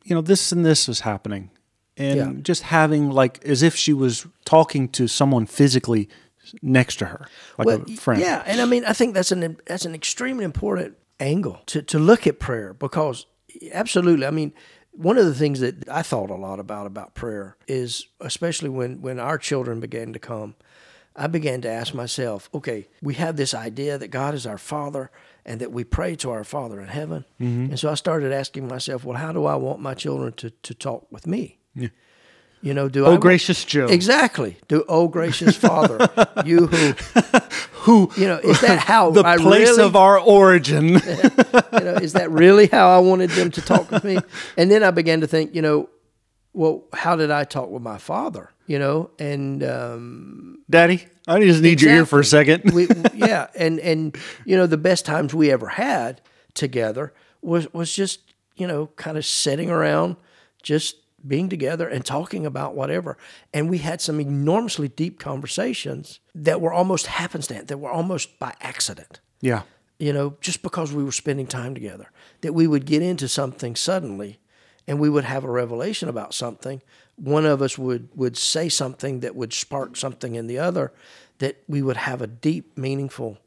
you 0.05 0.15
know, 0.15 0.23
this 0.23 0.53
and 0.53 0.65
this 0.65 0.89
was 0.89 1.01
happening. 1.01 1.51
And 1.99 2.17
Yeah. 2.17 2.33
just 2.43 2.63
having 2.63 3.11
like 3.11 3.45
as 3.45 3.63
if 3.63 3.75
she 3.77 3.93
was 3.93 4.27
talking 4.45 4.89
to 4.91 5.09
someone 5.09 5.47
physically 5.47 6.09
next 6.63 6.97
to 6.97 7.07
her, 7.07 7.27
like 7.59 7.67
Well, 7.67 7.83
a 7.87 7.97
friend. 7.97 8.21
Yeah, 8.21 8.43
and 8.47 8.61
I 8.61 8.65
mean, 8.65 8.85
I 8.85 8.93
think 8.93 9.15
that's 9.15 9.33
an 9.33 9.57
that's 9.67 9.85
an 9.85 9.95
extremely 9.95 10.45
important 10.45 10.97
angle 11.21 11.61
to 11.67 11.83
to 11.83 11.99
look 11.99 12.27
at 12.27 12.39
prayer 12.39 12.73
because 12.75 13.27
absolutely, 13.73 14.27
I 14.27 14.31
mean, 14.31 14.53
one 14.93 15.19
of 15.19 15.27
the 15.27 15.35
things 15.35 15.61
that 15.61 15.89
I 15.89 16.03
thought 16.03 16.31
a 16.31 16.35
lot 16.37 16.61
about 16.61 16.87
about 16.87 17.15
prayer 17.15 17.57
is 17.67 18.07
especially 18.21 18.69
when 18.71 19.01
when 19.03 19.19
our 19.19 19.39
children 19.39 19.81
began 19.81 20.13
to 20.13 20.19
come, 20.19 20.55
I 21.17 21.27
began 21.27 21.61
to 21.63 21.69
ask 21.69 21.95
myself, 21.95 22.49
okay, 22.55 22.89
we 23.03 23.15
have 23.15 23.37
this 23.37 23.53
idea 23.55 23.99
that 23.99 24.09
God 24.09 24.35
is 24.35 24.47
our 24.47 24.59
Father 24.59 25.11
and 25.45 25.61
that 25.61 25.73
we 25.73 25.85
pray 25.85 26.15
to 26.17 26.31
our 26.31 26.45
Father 26.45 26.81
in 26.81 26.89
heaven, 26.89 27.25
Mm-hmm. 27.41 27.71
and 27.71 27.79
so 27.79 27.91
I 27.91 27.95
started 27.95 28.33
asking 28.33 28.69
myself, 28.69 29.05
well, 29.05 29.19
how 29.19 29.33
do 29.33 29.45
I 29.47 29.57
want 29.57 29.81
my 29.81 29.95
children 29.95 30.33
to 30.35 30.51
to 30.51 30.75
talk 30.75 31.07
with 31.13 31.27
me? 31.27 31.59
Yeah. 31.79 31.89
You 32.61 32.75
know, 32.75 32.89
do 32.89 33.07
Oh, 33.07 33.15
I 33.15 33.17
gracious 33.19 33.65
Joe. 33.65 33.87
Exactly. 33.87 34.57
Do 34.67 34.85
oh 34.89 35.07
gracious 35.07 35.57
Father, 35.57 36.09
you 36.45 36.67
who 36.67 36.93
Who 37.83 38.11
you 38.17 38.27
know, 38.27 38.39
is 38.39 38.61
that 38.63 38.81
how 38.81 39.11
the 39.13 39.25
I 39.25 39.37
place 39.37 39.69
really, 39.69 39.85
of 39.85 39.95
our 39.95 40.19
origin. 40.19 40.89
you 40.89 40.99
know, 41.81 41.95
is 42.03 42.15
that 42.15 42.31
really 42.31 42.67
how 42.67 42.91
I 42.91 42.99
wanted 42.99 43.31
them 43.31 43.51
to 43.53 43.63
talk 43.63 43.91
with 43.91 44.03
me? 44.03 44.19
And 44.57 44.71
then 44.71 44.83
I 44.83 44.91
began 44.91 45.21
to 45.21 45.27
think, 45.29 45.55
you 45.55 45.63
know, 45.63 45.89
well, 46.53 46.85
how 46.93 47.15
did 47.15 47.31
I 47.31 47.45
talk 47.45 47.71
with 47.71 47.83
my 47.83 47.99
father? 47.99 48.51
You 48.67 48.81
know, 48.81 49.11
and 49.19 49.63
um, 49.63 50.59
Daddy, 50.69 51.07
I 51.27 51.41
just 51.41 51.63
need 51.63 51.81
your 51.81 51.93
ear 51.93 52.07
for 52.07 52.21
a 52.21 52.25
second. 52.25 52.73
we, 52.75 52.89
yeah, 53.15 53.47
and 53.55 53.79
and 53.79 54.17
you 54.45 54.57
know, 54.57 54.67
the 54.67 54.77
best 54.77 55.07
times 55.07 55.33
we 55.33 55.53
ever 55.53 55.69
had 55.69 56.21
together 56.55 57.15
was 57.41 57.73
was 57.73 57.95
just 57.95 58.21
you 58.59 58.67
know, 58.67 58.89
kind 58.97 59.17
of 59.17 59.25
sitting 59.25 59.71
around, 59.71 60.17
just 60.63 60.97
being 61.27 61.49
together 61.49 61.89
and 61.89 62.05
talking 62.05 62.47
about 62.47 62.75
whatever. 62.75 63.17
And 63.53 63.69
we 63.69 63.79
had 63.79 64.01
some 64.01 64.21
enormously 64.21 64.89
deep 64.89 65.19
conversations 65.19 66.21
that 66.35 66.61
were 66.61 66.73
almost 66.73 67.07
happenstance, 67.07 67.69
that 67.69 67.79
were 67.79 67.91
almost 67.91 68.39
by 68.39 68.55
accident. 68.61 69.21
yeah. 69.41 69.63
you 69.99 70.13
know, 70.13 70.37
just 70.41 70.63
because 70.63 70.93
we 70.93 71.03
were 71.03 71.13
spending 71.13 71.47
time 71.47 71.75
together, 71.75 72.11
that 72.43 72.55
we 72.55 72.67
would 72.67 72.87
get 72.87 73.03
into 73.03 73.29
something 73.29 73.75
suddenly 73.75 74.39
and 74.87 75.01
we 75.01 75.11
would 75.11 75.25
have 75.25 75.45
a 75.45 75.51
revelation 75.51 76.09
about 76.09 76.33
something. 76.33 76.81
One 77.17 77.45
of 77.45 77.61
us 77.61 77.77
would, 77.77 78.09
would 78.15 78.37
say 78.37 78.69
something 78.69 79.21
that 79.21 79.35
would 79.35 79.53
spark 79.53 79.97
something 79.97 80.37
in 80.37 80.47
the 80.47 80.59
other, 80.59 80.93
that 81.39 81.63
we 81.67 81.83
would 81.83 81.97
have 81.97 82.23
a 82.23 82.27
deep, 82.27 82.79
meaningful 82.79 83.39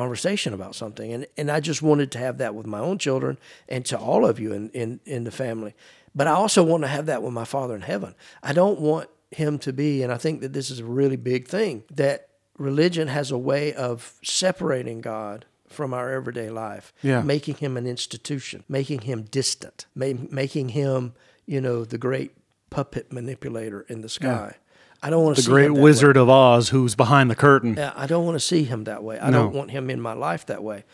conversation 0.00 0.52
about 0.52 0.74
something. 0.74 1.12
And, 1.14 1.26
and 1.38 1.50
I 1.50 1.60
just 1.60 1.80
wanted 1.82 2.10
to 2.12 2.18
have 2.18 2.36
that 2.38 2.54
with 2.54 2.66
my 2.66 2.78
own 2.80 2.98
children 2.98 3.38
and 3.68 3.84
to 3.86 3.98
all 3.98 4.26
of 4.26 4.38
you 4.38 4.52
in, 4.52 4.68
in, 4.70 5.00
in 5.06 5.24
the 5.24 5.30
family. 5.30 5.74
But 6.14 6.26
I 6.26 6.32
also 6.32 6.62
want 6.62 6.82
to 6.82 6.88
have 6.88 7.06
that 7.06 7.22
with 7.22 7.32
my 7.32 7.44
Father 7.44 7.74
in 7.74 7.80
heaven. 7.80 8.14
I 8.42 8.52
don't 8.52 8.78
want 8.80 9.08
him 9.30 9.58
to 9.60 9.72
be, 9.72 10.02
and 10.02 10.12
I 10.12 10.18
think 10.18 10.40
that 10.42 10.52
this 10.52 10.70
is 10.70 10.80
a 10.80 10.84
really 10.84 11.16
big 11.16 11.48
thing, 11.48 11.82
that 11.90 12.28
religion 12.58 13.08
has 13.08 13.30
a 13.30 13.38
way 13.38 13.72
of 13.72 14.12
separating 14.22 15.00
God 15.00 15.46
from 15.68 15.92
our 15.94 16.12
everyday 16.12 16.50
life, 16.50 16.92
Yeah. 17.02 17.22
making 17.22 17.56
him 17.56 17.76
an 17.76 17.86
institution, 17.86 18.64
making 18.68 19.00
him 19.02 19.22
distant, 19.22 19.86
ma- 19.94 20.12
making 20.30 20.70
him, 20.70 21.14
you 21.46 21.60
know, 21.60 21.84
the 21.84 21.98
great 21.98 22.32
puppet 22.70 23.12
manipulator 23.12 23.80
in 23.88 24.02
the 24.02 24.08
sky. 24.08 24.56
I 25.02 25.10
don't 25.10 25.22
want 25.24 25.36
to 25.36 25.42
The 25.42 25.46
see 25.46 25.50
great 25.52 25.66
him 25.66 25.74
that 25.74 25.78
way. 25.80 25.82
wizard 25.84 26.16
of 26.16 26.28
Oz 26.28 26.68
who's 26.70 26.94
behind 26.94 27.30
the 27.30 27.36
curtain. 27.36 27.74
Yeah, 27.76 27.92
I 27.96 28.06
don't 28.06 28.24
want 28.24 28.36
to 28.36 28.40
see 28.44 28.64
him 28.64 28.84
that 28.84 29.02
way. 29.02 29.18
I 29.20 29.30
No. 29.30 29.44
don't 29.44 29.54
want 29.54 29.70
him 29.70 29.90
in 29.90 30.00
my 30.00 30.14
life 30.14 30.46
that 30.46 30.62
way. 30.62 30.84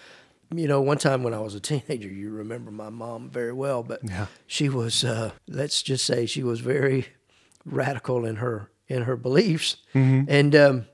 You 0.54 0.68
know, 0.68 0.82
one 0.82 0.99
time 0.99 1.23
when 1.23 1.32
I 1.32 1.38
was 1.38 1.54
a 1.54 1.61
teenager, 1.61 2.09
you 2.09 2.30
remember 2.30 2.71
my 2.71 2.90
mom 2.90 3.30
very 3.30 3.52
well, 3.54 3.82
but 3.82 4.00
Yeah. 4.04 4.26
she 4.47 4.68
was, 4.68 5.02
uh, 5.04 5.30
let's 5.49 5.82
just 5.82 6.04
say, 6.04 6.26
she 6.26 6.42
was 6.42 6.61
very 6.61 7.06
radical 7.64 8.25
in 8.25 8.37
her 8.37 8.68
in 8.88 9.02
her 9.04 9.16
beliefs, 9.16 9.76
and 9.94 10.54
um, 10.54 10.85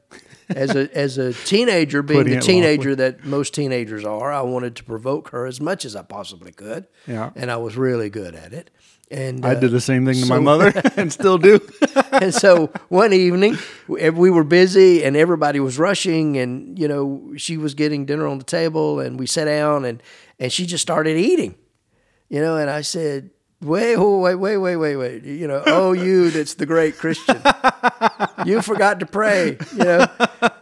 as 0.51 0.77
a 0.77 0.97
as 0.97 1.19
a 1.19 1.33
teenager, 1.33 2.01
being 2.03 2.21
Mm-hmm. 2.21 2.29
Putting 2.29 2.39
the 2.39 2.45
teenager 2.47 2.95
that 2.95 3.25
most 3.25 3.53
teenagers 3.55 4.05
are, 4.05 4.33
I 4.33 4.43
wanted 4.43 4.77
to 4.77 4.85
provoke 4.85 5.31
her 5.31 5.47
as 5.47 5.61
much 5.61 5.85
as 5.85 5.97
I 5.97 6.03
possibly 6.03 6.53
could. 6.53 6.87
Yeah. 7.09 7.31
and 7.35 7.51
I 7.51 7.57
was 7.57 7.77
really 7.77 8.11
good 8.11 8.37
at 8.37 8.53
it. 8.53 8.71
And 9.11 9.45
I 9.45 9.53
uh, 9.53 9.61
did 9.61 9.71
the 9.71 9.81
same 9.81 10.05
thing 10.05 10.17
to 10.23 10.27
my 10.27 10.39
mother 10.39 10.73
and 10.97 11.13
still 11.13 11.39
do. 11.39 11.61
and 12.13 12.35
so 12.35 12.67
one 12.89 13.13
evening 13.13 13.57
we 13.87 14.11
we 14.11 14.31
were 14.31 14.45
busy 14.45 15.05
and 15.05 15.17
everybody 15.17 15.61
was 15.61 15.79
rushing 15.79 16.37
and 16.37 16.79
you 16.79 16.89
know 16.89 17.33
she 17.37 17.57
was 17.57 17.75
getting 17.75 18.05
dinner 18.05 18.27
on 18.27 18.39
the 18.39 18.45
table 18.45 19.01
and 19.01 19.19
we 19.19 19.27
sat 19.27 19.45
down 19.45 19.85
and 19.85 20.03
and 20.39 20.53
she 20.53 20.67
just 20.67 20.83
started 20.83 21.17
eating 21.17 21.55
you 22.29 22.41
know 22.41 22.57
and 22.57 22.71
i 22.71 22.81
said 22.81 23.31
wait 23.61 23.97
wait 23.97 24.35
wait 24.37 24.57
wait 24.57 24.77
wait 24.77 24.97
wait 24.97 25.25
you 25.25 25.49
know 25.49 25.63
oh 25.67 25.93
you 25.93 26.31
that's 26.31 26.55
the 26.55 26.67
great 26.67 26.97
christian 26.97 27.41
you 28.47 28.63
forgot 28.63 29.01
to 29.01 29.07
pray 29.07 29.57
you 29.73 29.85
know 29.85 30.07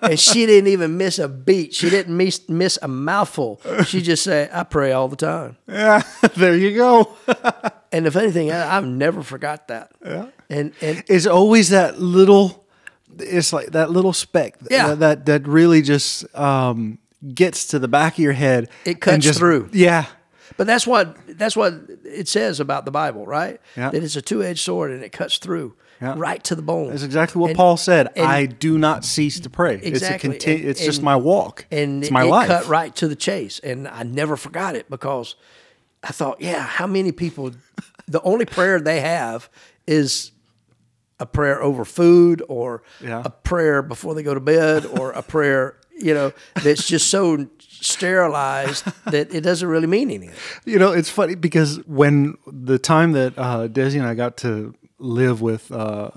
and 0.02 0.18
she 0.18 0.46
didn't 0.46 0.68
even 0.68 0.96
miss 0.96 1.18
a 1.18 1.28
beat 1.28 1.74
she 1.74 1.90
didn't 1.90 2.16
miss 2.16 2.48
miss 2.48 2.78
a 2.80 2.88
mouthful 2.88 3.60
she 3.84 4.00
just 4.00 4.22
said 4.24 4.48
i 4.52 4.62
pray 4.62 4.92
all 4.92 5.08
the 5.08 5.16
time 5.16 5.56
yeah, 5.68 6.02
there 6.36 6.56
you 6.56 6.74
go. 6.74 7.14
and 7.92 8.06
the 8.06 8.10
funny 8.10 8.30
thing 8.30 8.50
I, 8.50 8.76
i've 8.78 8.86
never 8.86 9.22
forgot 9.22 9.68
that 9.68 9.92
yeah 10.04 10.26
and 10.48 10.72
and 10.80 11.02
It's 11.08 11.26
always 11.26 11.70
that 11.70 12.00
little. 12.00 12.64
It's 13.18 13.52
like 13.52 13.72
that 13.72 13.90
little 13.90 14.12
speck. 14.12 14.54
Yeah. 14.70 14.88
That 14.94 14.98
that, 15.00 15.26
that 15.26 15.48
really 15.48 15.82
just 15.82 16.24
um, 16.36 16.98
gets 17.34 17.66
to 17.68 17.78
the 17.80 17.88
back 17.88 18.12
of 18.14 18.18
your 18.20 18.32
head. 18.32 18.68
It 18.84 18.90
and 18.92 19.00
cuts 19.00 19.24
just- 19.24 19.38
through. 19.40 19.70
Yeah. 19.72 20.06
But 20.56 20.66
that's 20.66 20.86
what 20.86 21.16
that's 21.38 21.56
what 21.56 21.74
it 22.04 22.28
says 22.28 22.60
about 22.60 22.84
the 22.84 22.90
Bible, 22.90 23.26
right? 23.26 23.60
Yeah. 23.76 23.90
That 23.90 24.02
it's 24.02 24.16
a 24.16 24.22
two 24.22 24.42
edged 24.42 24.60
sword 24.60 24.90
and 24.90 25.02
it 25.04 25.12
cuts 25.12 25.38
through 25.38 25.74
Yeah. 26.00 26.14
right 26.16 26.42
to 26.44 26.54
the 26.54 26.62
bone. 26.62 26.90
That's 26.90 27.02
exactly 27.02 27.40
what 27.40 27.48
And- 27.50 27.56
Paul 27.56 27.76
said. 27.76 28.08
I 28.18 28.46
do 28.46 28.78
not 28.78 29.04
cease 29.04 29.38
to 29.40 29.50
pray. 29.50 29.74
Exactly. 29.82 30.30
It's 30.36 30.44
conti- 30.44 30.60
And- 30.62 30.70
It's 30.70 30.84
just 30.84 30.98
and- 30.98 31.04
my 31.04 31.16
walk. 31.16 31.66
and 31.70 32.02
it's 32.02 32.10
it, 32.10 32.12
my 32.14 32.24
it 32.24 32.28
life. 32.28 32.48
cut 32.48 32.66
right 32.68 32.94
to 32.96 33.06
the 33.08 33.16
chase. 33.16 33.58
And 33.60 33.86
I 33.88 34.02
never 34.02 34.36
forgot 34.36 34.74
it 34.76 34.88
because 34.90 35.34
I 36.02 36.12
thought, 36.12 36.40
yeah, 36.40 36.60
how 36.62 36.86
many 36.86 37.12
people? 37.12 37.50
the 38.08 38.22
only 38.22 38.44
prayer 38.46 38.78
they 38.80 39.00
have 39.00 39.48
is 39.86 40.30
a 41.18 41.26
prayer 41.26 41.62
over 41.62 41.84
food, 41.84 42.42
or 42.48 42.82
Yeah. 43.00 43.22
a 43.24 43.30
prayer 43.30 43.80
before 43.82 44.14
they 44.14 44.22
go 44.22 44.34
to 44.34 44.40
bed, 44.40 44.84
or 44.84 45.12
a 45.12 45.22
prayer, 45.22 45.76
you 45.98 46.14
know, 46.14 46.32
that's 46.62 46.86
just 46.86 47.08
so 47.10 47.46
sterilized 47.60 48.84
that 49.06 49.34
it 49.34 49.42
doesn't 49.42 49.68
really 49.68 49.86
mean 49.86 50.10
anything. 50.10 50.34
You 50.64 50.78
know, 50.78 50.92
it's 50.92 51.10
funny 51.10 51.34
because 51.34 51.78
when 51.86 52.36
the 52.46 52.78
time 52.78 53.12
that 53.12 53.34
uh, 53.38 53.68
Desi 53.68 53.96
and 53.98 54.06
I 54.06 54.14
got 54.14 54.36
to 54.38 54.74
live 54.98 55.40
with 55.40 55.70
uh, 55.72 56.10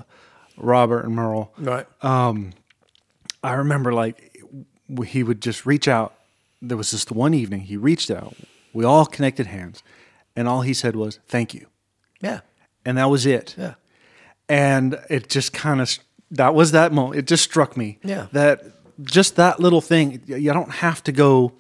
Robert 0.57 1.05
and 1.05 1.15
Merle, 1.15 1.53
Right. 1.57 1.86
Um, 2.03 2.51
I 3.43 3.53
remember 3.53 3.93
like 3.93 4.38
he 5.05 5.24
would 5.24 5.41
just 5.41 5.65
reach 5.65 5.88
out. 5.88 6.13
There 6.62 6.77
was 6.77 6.91
just 6.91 7.12
one 7.12 7.33
evening 7.33 7.62
he 7.62 7.77
reached 7.77 8.12
out. 8.12 8.36
We 8.74 8.83
all 8.83 9.05
connected 9.05 9.48
hands, 9.48 9.81
and 10.36 10.48
all 10.48 10.62
he 10.62 10.74
said 10.74 10.95
was 10.95 11.19
"Thank 11.27 11.53
you," 11.53 11.67
yeah. 12.21 12.41
and 12.86 12.98
that 12.98 13.09
was 13.09 13.25
it. 13.25 13.55
Yeah. 13.57 13.75
And 14.50 15.00
it 15.09 15.29
just 15.29 15.53
kind 15.53 15.79
of 15.79 15.98
that 16.31 16.53
was 16.53 16.71
that 16.71 16.91
moment. 16.91 17.17
It 17.17 17.27
just 17.27 17.43
struck 17.43 17.77
me. 17.77 18.00
Yeah. 18.03 18.27
That 18.33 18.63
just 19.03 19.36
that 19.36 19.60
little 19.60 19.82
thing. 19.82 20.22
You 20.27 20.53
don't 20.53 20.72
have 20.72 21.03
to 21.03 21.12
go 21.12 21.53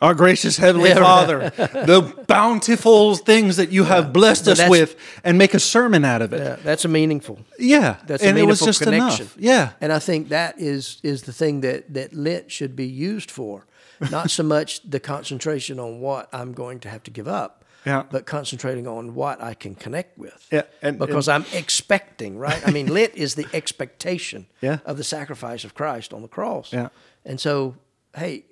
Our 0.00 0.14
gracious 0.14 0.56
Heavenly 0.56 0.94
Father, 0.94 1.50
the 1.56 2.24
bountiful 2.26 3.16
things 3.16 3.56
that 3.56 3.70
you 3.70 3.84
have 3.84 4.12
blessed 4.12 4.48
us 4.48 4.66
with, 4.70 4.96
and 5.24 5.36
make 5.36 5.52
a 5.54 5.58
sermon 5.60 6.04
out 6.04 6.22
of 6.22 6.32
it. 6.32 6.40
Yeah, 6.40 6.56
that's 6.64 6.84
a 6.86 6.88
meaningful. 6.88 7.38
Yeah, 7.58 7.96
That's 8.06 8.22
a 8.22 8.28
and 8.28 8.38
it 8.38 8.46
was 8.46 8.60
meaningful 8.62 8.66
just 8.66 8.82
connection. 8.82 9.26
enough. 9.26 9.36
Yeah, 9.38 9.72
And 9.80 9.92
I 9.92 9.98
think 9.98 10.28
that 10.30 10.54
is 10.58 11.00
is 11.02 11.22
the 11.22 11.32
thing 11.32 11.60
that 11.62 11.92
that 11.94 12.12
Lent 12.14 12.50
should 12.50 12.74
be 12.74 12.86
used 12.86 13.30
for, 13.30 13.66
not 14.10 14.30
so 14.30 14.42
much 14.42 14.80
the 14.90 15.00
concentration 15.00 15.78
on 15.78 16.00
what 16.00 16.28
I'm 16.32 16.52
going 16.54 16.80
to 16.80 16.88
have 16.88 17.02
to 17.02 17.10
give 17.10 17.28
up, 17.28 17.64
Yeah. 17.86 18.04
but 18.10 18.26
concentrating 18.26 18.86
on 18.86 19.14
what 19.14 19.42
I 19.42 19.54
can 19.54 19.74
connect 19.74 20.18
with. 20.18 20.46
Yeah, 20.52 20.62
and- 20.82 20.98
because 20.98 21.28
I'm 21.28 21.44
expecting, 21.52 22.38
right? 22.38 22.60
I 22.66 22.70
mean, 22.70 22.86
Lent 22.94 23.14
is 23.14 23.34
the 23.36 23.46
expectation 23.54 24.46
Yeah. 24.60 24.78
of 24.84 24.96
the 24.96 25.04
sacrifice 25.04 25.64
of 25.64 25.74
Christ 25.74 26.12
on 26.12 26.22
the 26.22 26.28
cross. 26.28 26.72
Yeah. 26.72 26.88
And 27.24 27.40
so, 27.40 27.76
hey, 28.14 28.44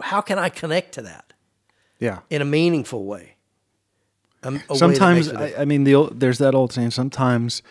how 0.00 0.20
can 0.20 0.38
I 0.38 0.48
connect 0.48 0.92
to 0.94 1.02
that 1.02 1.32
yeah. 2.00 2.20
in 2.30 2.42
a 2.42 2.44
meaningful 2.44 3.04
way? 3.04 3.36
Um, 4.42 4.60
a- 4.68 4.72
a 4.72 4.76
Sometimes 4.76 5.28
difference. 5.28 5.54
I, 5.56 5.62
I 5.62 5.64
mean, 5.64 5.84
the 5.84 5.94
old, 5.94 6.20
there's 6.20 6.38
that 6.38 6.54
old 6.54 6.72
saying. 6.72 6.90
Sometimes 6.90 7.62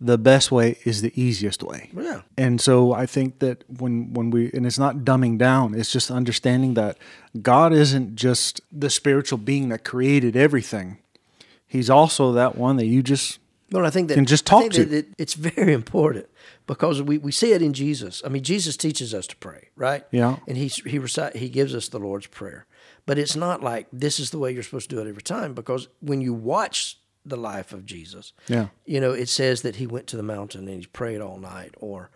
the 0.00 0.16
best 0.16 0.50
way 0.50 0.78
is 0.84 1.02
the 1.02 1.12
easiest 1.20 1.62
way. 1.62 1.90
Yeah. 1.94 2.22
And 2.38 2.60
so 2.60 2.92
I 2.92 3.06
think 3.06 3.38
that 3.40 3.64
when 3.80 4.12
when 4.14 4.30
we 4.30 4.50
and 4.52 4.64
it's 4.66 4.78
not 4.78 4.98
dumbing 5.04 5.36
down, 5.38 5.74
it's 5.74 5.92
just 5.92 6.10
understanding 6.10 6.74
that 6.74 6.96
God 7.42 7.72
isn't 7.72 8.14
just 8.16 8.60
the 8.72 8.88
spiritual 8.90 9.38
being 9.38 9.68
that 9.68 9.84
created 9.84 10.36
everything. 10.36 10.98
He's 11.66 11.90
also 11.90 12.32
that 12.32 12.56
one 12.56 12.76
that 12.78 12.86
you 12.86 13.02
just 13.02 13.38
Well, 13.70 13.86
I 13.86 13.90
think 13.90 14.08
that 14.08 14.14
can 14.14 14.26
just 14.26 14.46
talk 14.46 14.70
to. 14.72 14.80
it- 14.98 15.08
it's 15.18 15.34
very 15.34 15.72
important 15.72 16.26
because 16.66 17.02
we, 17.02 17.18
we 17.18 17.32
see 17.32 17.52
it 17.52 17.62
in 17.62 17.72
Jesus. 17.72 18.22
I 18.24 18.28
mean, 18.28 18.42
Jesus 18.42 18.76
teaches 18.76 19.12
us 19.14 19.26
to 19.28 19.36
pray, 19.36 19.68
right? 19.76 20.04
Yeah. 20.12 20.36
And 20.48 20.56
he 20.56 20.68
he 20.68 20.98
recite, 20.98 21.36
he 21.36 21.48
gives 21.48 21.74
us 21.74 21.88
the 21.88 21.98
Lord's 21.98 22.26
prayer, 22.28 22.64
but 23.06 23.18
it's 23.18 23.36
not 23.36 23.62
like 23.62 23.86
this 23.92 24.18
is 24.18 24.30
the 24.30 24.38
way 24.38 24.50
you're 24.52 24.62
supposed 24.64 24.88
to 24.90 24.96
do 24.96 25.02
it 25.02 25.08
every 25.08 25.22
time 25.22 25.52
because 25.54 25.88
when 26.00 26.20
you 26.22 26.32
watch 26.34 26.98
the 27.24 27.36
life 27.36 27.72
of 27.72 27.84
Jesus, 27.84 28.32
Yeah. 28.48 28.68
you 28.86 29.00
know, 29.00 29.12
it 29.12 29.28
says 29.28 29.62
that 29.62 29.76
he 29.76 29.86
went 29.86 30.06
to 30.08 30.16
the 30.16 30.22
mountain 30.22 30.68
and 30.68 30.80
he 30.80 30.86
prayed 30.86 31.20
all 31.20 31.38
night, 31.38 31.74
or 31.78 32.10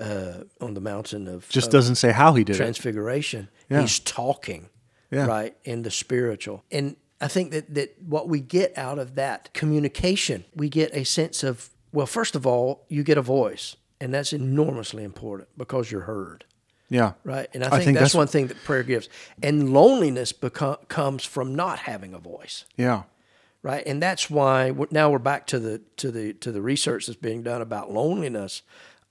uh, 0.00 0.44
on 0.60 0.74
the 0.74 0.80
mountain 0.80 1.28
of 1.28 1.48
just 1.48 1.66
of 1.68 1.72
doesn't 1.72 1.96
say 1.96 2.10
how 2.12 2.34
he 2.34 2.42
did 2.44 2.56
it. 2.56 2.58
transfiguration. 2.58 3.48
Yeah. 3.68 3.82
He's 3.82 3.98
talking, 3.98 4.68
Yeah. 5.10 5.26
right, 5.26 5.56
in 5.64 5.82
the 5.82 5.90
spiritual. 5.90 6.64
And 6.72 6.96
I 7.20 7.28
think 7.28 7.50
that, 7.52 7.74
that 7.74 7.96
what 8.02 8.28
we 8.28 8.40
get 8.40 8.76
out 8.78 8.98
of 8.98 9.14
that 9.16 9.52
communication, 9.52 10.44
we 10.54 10.68
get 10.68 10.94
a 10.94 11.04
sense 11.04 11.42
of, 11.44 11.70
well, 11.92 12.06
first 12.06 12.34
of 12.34 12.46
all, 12.46 12.84
you 12.88 13.02
get 13.02 13.18
a 13.18 13.22
voice, 13.22 13.76
and 14.00 14.12
that's 14.14 14.32
enormously 14.32 15.04
important 15.04 15.48
because 15.58 15.90
you're 15.92 16.02
heard. 16.02 16.44
Yeah. 16.88 17.12
Right. 17.22 17.48
And 17.54 17.62
I 17.62 17.66
I 17.66 17.70
think, 17.70 17.84
think 17.84 17.98
that's, 17.98 18.12
that's- 18.12 18.14
one 18.14 18.26
thing 18.26 18.46
that 18.48 18.56
prayer 18.64 18.82
gives. 18.82 19.08
And 19.42 19.72
loneliness 19.72 20.32
become, 20.32 20.78
comes 20.88 21.24
from 21.24 21.54
not 21.54 21.78
having 21.80 22.14
a 22.14 22.18
voice 22.18 22.64
Yeah. 22.76 23.02
Right? 23.62 23.82
And 23.86 24.02
that's 24.02 24.30
why 24.30 24.70
we're, 24.70 24.86
now 24.90 25.10
we're 25.10 25.18
back 25.18 25.46
to 25.48 25.58
the 25.58 25.80
to 25.98 26.10
the 26.10 26.32
to 26.34 26.52
the 26.52 26.62
research 26.62 27.06
that's 27.06 27.18
being 27.18 27.42
done 27.42 27.62
about 27.62 27.90
loneliness, 27.92 28.62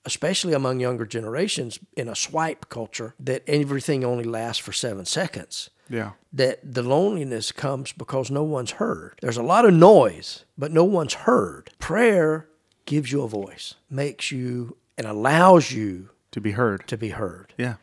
especially 0.04 0.52
among 0.54 0.80
younger 0.80 1.06
generations 1.06 1.78
in 1.96 2.08
a 2.08 2.16
swipe 2.16 2.68
culture 2.68 3.14
that 3.20 3.42
everything 3.46 4.04
only 4.04 4.24
lasts 4.24 4.62
for 4.62 4.72
seven 4.72 5.04
seconds. 5.04 5.70
Yeah. 5.88 6.12
That 6.32 6.60
the 6.62 6.82
loneliness 6.84 7.50
comes 7.52 7.92
because 7.92 8.30
no 8.30 8.44
one's 8.44 8.72
heard. 8.72 9.18
There's 9.20 9.36
a 9.36 9.42
lot 9.42 9.64
of 9.64 9.74
noise, 9.74 10.44
but 10.56 10.70
no 10.70 10.84
one's 10.84 11.14
heard. 11.14 11.70
Prayer 11.80 12.46
gives 12.86 13.10
you 13.10 13.22
a 13.22 13.28
voice, 13.28 13.74
makes 13.90 14.30
you 14.30 14.76
and 14.96 15.06
allows 15.06 15.72
you 15.72 16.10
To 16.32 16.40
be 16.40 16.52
heard. 16.52 16.86
to 16.86 16.96
be 16.96 17.08
heard. 17.10 17.54
Yeah. 17.58 17.74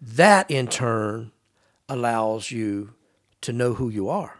That 0.00 0.48
in 0.50 0.68
turn 0.68 1.32
allows 1.88 2.50
you 2.52 2.94
to 3.40 3.52
know 3.52 3.74
who 3.74 3.88
you 3.88 4.08
are. 4.08 4.38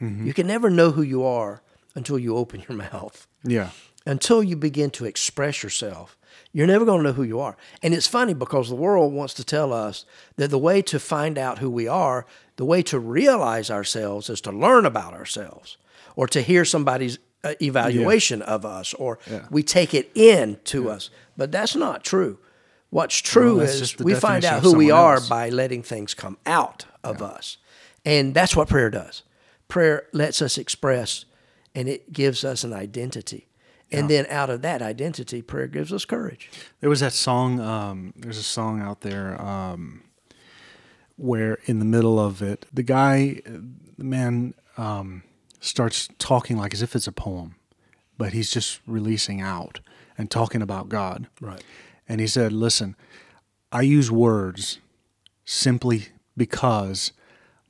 You 0.00 0.32
can 0.34 0.46
never 0.46 0.70
know 0.70 0.90
who 0.92 1.02
you 1.02 1.24
are 1.24 1.60
until 1.94 2.18
you 2.18 2.36
open 2.36 2.62
your 2.68 2.78
mouth, 2.92 3.26
Yeah. 3.42 3.70
until 4.06 4.42
you 4.42 4.54
begin 4.56 4.90
to 4.90 5.04
express 5.04 5.62
yourself. 5.62 6.16
You're 6.52 6.66
never 6.68 6.84
going 6.84 6.98
to 7.00 7.04
know 7.08 7.12
who 7.12 7.24
you 7.24 7.40
are. 7.40 7.56
And 7.82 7.92
it's 7.92 8.06
funny 8.06 8.32
because 8.32 8.68
the 8.68 8.74
world 8.76 9.12
wants 9.12 9.34
to 9.34 9.44
tell 9.44 9.72
us 9.72 10.04
that 10.36 10.50
the 10.50 10.58
way 10.58 10.82
to 10.82 10.98
find 11.00 11.36
out 11.36 11.58
who 11.58 11.68
we 11.70 11.88
are, 11.88 12.26
the 12.56 12.64
way 12.64 12.82
to 12.84 12.98
realize 12.98 13.70
ourselves 13.70 14.30
is 14.30 14.40
to 14.42 14.52
learn 14.52 14.86
about 14.86 15.14
ourselves 15.14 15.76
or 16.16 16.26
to 16.28 16.40
hear 16.42 16.64
somebody's 16.64 17.18
uh, 17.44 17.54
evaluation 17.60 18.40
of 18.42 18.64
us 18.64 18.94
or 18.94 19.18
we 19.50 19.62
take 19.62 19.94
it 19.94 20.10
in 20.14 20.58
to 20.64 20.90
us. 20.90 21.10
But 21.36 21.50
that's 21.52 21.74
not 21.76 22.04
true. 22.04 22.38
What's 22.90 23.18
true 23.18 23.56
Well, 23.56 23.66
is 23.66 23.98
we 23.98 24.14
find 24.14 24.44
out 24.44 24.62
who 24.62 24.74
we 24.76 24.90
are 24.90 25.14
else. 25.16 25.28
by 25.28 25.48
letting 25.50 25.82
things 25.82 26.14
come 26.14 26.38
out 26.46 26.86
of 27.04 27.20
us. 27.20 27.58
And 28.04 28.32
that's 28.34 28.56
what 28.56 28.68
prayer 28.68 28.90
does. 28.90 29.22
Prayer 29.68 30.08
lets 30.12 30.42
us 30.42 30.58
express 30.58 31.24
and 31.74 31.88
it 31.88 32.12
gives 32.12 32.44
us 32.44 32.64
an 32.64 32.72
identity. 32.72 33.48
And 33.90 34.10
then 34.10 34.26
out 34.28 34.50
of 34.50 34.62
that 34.62 34.82
identity, 34.82 35.40
prayer 35.40 35.66
gives 35.66 35.92
us 35.92 36.04
courage. 36.04 36.50
There 36.80 36.90
was 36.90 37.00
that 37.00 37.12
song. 37.12 37.58
Um, 37.60 38.12
there's 38.16 38.36
a 38.36 38.42
song 38.42 38.82
out 38.82 39.00
there 39.00 39.40
um, 39.40 40.02
where, 41.16 41.58
in 41.64 41.78
the 41.78 41.84
middle 41.84 42.20
of 42.20 42.42
it, 42.42 42.66
the 42.72 42.82
guy, 42.82 43.40
the 43.46 44.04
man, 44.04 44.54
um, 44.76 45.22
starts 45.60 46.08
talking 46.18 46.56
like 46.56 46.74
as 46.74 46.82
if 46.82 46.94
it's 46.94 47.06
a 47.06 47.12
poem, 47.12 47.56
but 48.18 48.32
he's 48.32 48.50
just 48.50 48.80
releasing 48.86 49.40
out 49.40 49.80
and 50.18 50.30
talking 50.30 50.60
about 50.60 50.88
God. 50.88 51.26
Right. 51.40 51.62
And 52.06 52.20
he 52.20 52.26
said, 52.26 52.52
"Listen, 52.52 52.94
I 53.72 53.82
use 53.82 54.10
words 54.10 54.80
simply 55.44 56.08
because 56.36 57.12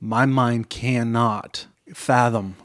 my 0.01 0.25
mind 0.25 0.69
cannot 0.69 1.67
fathom 1.93 2.55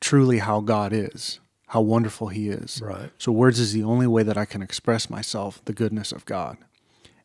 truly 0.00 0.38
how 0.38 0.60
God 0.60 0.92
is, 0.92 1.40
how 1.68 1.80
wonderful 1.80 2.28
He 2.28 2.48
is. 2.48 2.80
Right. 2.82 3.10
So 3.18 3.32
words 3.32 3.58
is 3.58 3.72
the 3.72 3.84
only 3.84 4.06
way 4.06 4.22
that 4.22 4.36
I 4.36 4.44
can 4.44 4.62
express 4.62 5.08
myself, 5.08 5.64
the 5.64 5.72
goodness 5.72 6.12
of 6.12 6.24
God. 6.24 6.58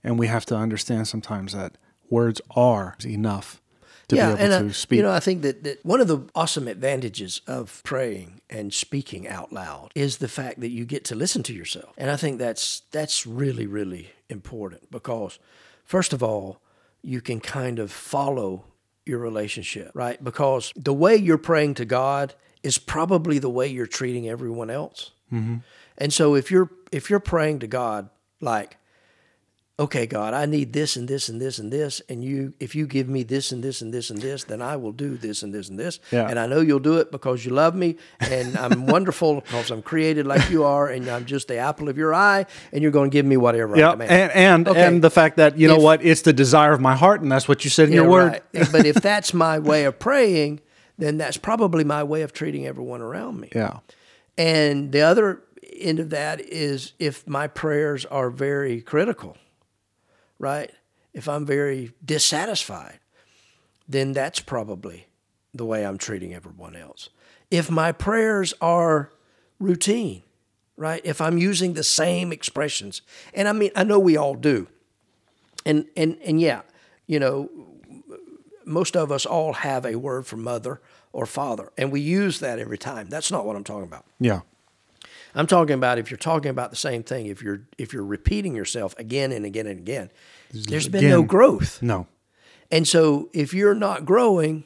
And 0.04 0.18
we 0.18 0.28
have 0.28 0.46
to 0.46 0.56
understand 0.56 1.08
sometimes 1.08 1.54
that 1.54 1.78
words 2.10 2.42
are 2.56 2.96
enough 3.04 3.62
to 4.10 4.16
yeah, 4.16 4.28
be 4.28 4.42
able 4.42 4.54
and 4.54 4.64
to 4.66 4.70
uh, 4.70 4.74
speak. 4.74 4.98
you 4.98 5.04
know, 5.04 5.12
I 5.12 5.20
think 5.20 5.42
that, 5.44 5.64
that 5.64 5.86
one 5.86 6.02
of 6.02 6.08
the 6.08 6.20
awesome 6.36 6.68
advantages 6.68 7.42
of 7.48 7.82
praying 7.84 8.42
and 8.50 8.74
speaking 8.74 9.28
out 9.28 9.54
loud 9.54 9.92
is 9.96 10.18
the 10.18 10.28
fact 10.28 10.60
that 10.60 10.70
you 10.70 10.86
get 10.86 11.06
to 11.06 11.16
listen 11.16 11.44
to 11.44 11.54
yourself, 11.54 11.94
and 11.98 12.10
I 12.10 12.16
think 12.16 12.40
that's 12.40 12.82
that's 12.92 13.26
really 13.26 13.68
really 13.68 14.10
important 14.28 14.92
because, 14.92 15.40
first 15.86 16.12
of 16.12 16.24
all, 16.24 16.60
you 17.02 17.22
can 17.22 17.40
kind 17.40 17.80
of 17.80 17.92
follow 17.92 18.66
your 19.10 19.20
relationship, 19.20 19.92
right? 19.94 20.24
Because 20.24 20.72
the 20.76 20.94
way 20.94 21.16
you're 21.16 21.38
praying 21.38 21.74
to 21.76 21.86
God 21.86 22.36
is 22.64 22.78
probably 22.78 23.40
the 23.40 23.50
way 23.50 23.68
you're 23.68 23.88
treating 23.88 24.30
everyone 24.30 24.70
else, 24.70 25.12
mm-hmm. 25.34 25.58
and 25.98 26.14
so 26.14 26.36
if 26.36 26.50
you're 26.52 26.70
if 26.92 27.10
you're 27.10 27.20
praying 27.20 27.60
to 27.60 27.68
God 27.68 28.10
like 28.42 28.78
okay, 29.80 30.06
God, 30.06 30.34
I 30.34 30.46
need 30.46 30.74
this 30.74 30.98
and 30.98 31.08
this 31.08 31.30
and 31.30 31.40
this 31.42 31.58
and 31.58 31.72
this, 31.72 32.02
and 32.10 32.22
you, 32.24 32.54
if 32.60 32.76
you 32.76 32.86
give 32.86 33.08
me 33.08 33.24
this 33.24 33.54
and 33.54 33.64
this 33.64 33.82
and 33.82 33.94
this 33.94 34.10
and 34.10 34.22
this, 34.22 34.44
then 34.44 34.62
I 34.62 34.76
will 34.76 34.92
do 34.92 35.16
this 35.16 35.42
and 35.42 35.54
this 35.54 35.70
and 35.70 35.80
this, 35.80 36.00
Yeah. 36.12 36.28
and 36.30 36.38
I 36.38 36.48
know 36.48 36.60
you'll 36.60 36.80
do 36.80 36.98
it 36.98 37.12
because 37.12 37.46
you 37.46 37.52
love 37.54 37.76
me, 37.76 37.96
and 38.20 38.58
I'm 38.58 38.86
wonderful 38.96 39.36
because 39.42 39.72
I'm 39.72 39.82
created 39.82 40.28
like 40.28 40.50
you 40.50 40.66
are, 40.66 40.88
and 40.90 41.08
I'm 41.08 41.26
just 41.26 41.48
the 41.48 41.58
apple 41.58 41.88
of 41.88 41.98
your 41.98 42.14
eye, 42.14 42.46
and 42.74 42.82
you're 42.82 42.92
going 42.92 43.10
to 43.10 43.14
give 43.14 43.26
me 43.26 43.38
whatever 43.38 43.76
I 43.76 43.80
yeah, 43.80 43.92
demand. 43.92 44.12
and 44.12 44.32
and, 44.32 44.68
Okay. 44.68 44.86
and 44.86 45.02
the 45.02 45.10
fact 45.10 45.38
that 45.38 45.58
you 45.58 45.68
know 45.70 45.78
If- 45.78 45.84
what, 45.84 46.04
it's 46.06 46.22
the 46.24 46.34
desire 46.34 46.74
of 46.74 46.82
my 46.82 46.96
heart, 46.96 47.22
and 47.22 47.32
that's 47.32 47.48
what 47.48 47.64
you 47.64 47.70
said 47.70 47.88
in 47.88 47.94
Yeah, 47.94 48.02
your 48.02 48.10
word. 48.10 48.42
right. 48.54 48.68
but 48.72 48.86
if 48.86 48.96
that's 49.10 49.34
my 49.34 49.60
way 49.60 49.86
of 49.86 49.98
praying, 49.98 50.60
then 50.98 51.18
that's 51.18 51.38
probably 51.38 51.86
my 51.86 52.04
way 52.04 52.22
of 52.24 52.34
treating 52.34 52.68
everyone 52.68 53.00
around 53.02 53.40
me. 53.40 53.50
Yeah, 53.56 53.78
And 54.38 54.92
the 54.92 55.02
other 55.02 55.42
end 55.80 56.00
of 56.00 56.10
that 56.10 56.42
is 56.42 56.92
if 57.00 57.26
my 57.26 57.48
prayers 57.48 58.06
are 58.06 58.30
very 58.30 58.82
critical, 58.82 59.38
right? 60.40 60.72
If 61.14 61.28
I'm 61.28 61.46
very 61.46 61.92
dissatisfied, 62.04 63.00
then 63.88 64.14
that's 64.14 64.40
probably 64.40 65.08
the 65.54 65.66
way 65.66 65.86
I'm 65.86 65.98
treating 65.98 66.34
everyone 66.34 66.76
else. 66.76 67.10
If 67.52 67.70
my 67.70 67.92
prayers 67.92 68.54
are 68.62 69.12
routine, 69.60 70.24
right? 70.78 71.02
If 71.04 71.20
I'm 71.20 71.38
using 71.38 71.74
the 71.74 71.84
same 71.84 72.32
expressions, 72.32 73.02
and 73.34 73.48
I 73.48 73.52
mean, 73.52 73.72
I 73.76 73.84
know 73.84 74.00
we 74.00 74.16
all 74.16 74.36
do. 74.36 74.68
And, 75.66 75.86
and, 75.98 76.18
and 76.24 76.40
yeah, 76.40 76.62
you 77.06 77.20
know, 77.20 77.50
most 78.66 78.96
of 78.96 79.12
us 79.12 79.26
all 79.26 79.54
have 79.54 79.86
a 79.86 79.96
word 79.96 80.26
for 80.26 80.38
mother 80.38 80.80
or 81.12 81.26
father, 81.26 81.72
and 81.78 81.92
we 81.92 82.00
use 82.00 82.40
that 82.40 82.60
every 82.60 82.78
time. 82.78 83.10
That's 83.10 83.32
not 83.32 83.46
what 83.46 83.56
I'm 83.56 83.64
talking 83.64 83.84
about. 83.84 84.06
yeah, 84.20 84.42
I'm 85.36 85.48
talking 85.48 85.76
about 85.76 86.00
if 86.00 86.10
you're 86.10 86.18
talking 86.18 86.50
about 86.52 86.72
the 86.72 86.78
same 86.78 87.04
thing, 87.04 87.28
if 87.28 87.42
you're 87.42 87.62
if 87.78 87.94
you're 87.94 88.06
repeating 88.06 88.56
yourself 88.56 88.96
again 88.98 89.32
and 89.32 89.46
again 89.46 89.68
and 89.68 89.80
again, 89.80 90.12
there's 90.52 90.88
been 90.88 91.10
no 91.10 91.22
growth. 91.22 91.82
no, 91.82 92.08
And 92.72 92.88
so 92.88 93.30
if 93.34 93.54
you're 93.54 93.76
not 93.76 94.06
growing, 94.06 94.64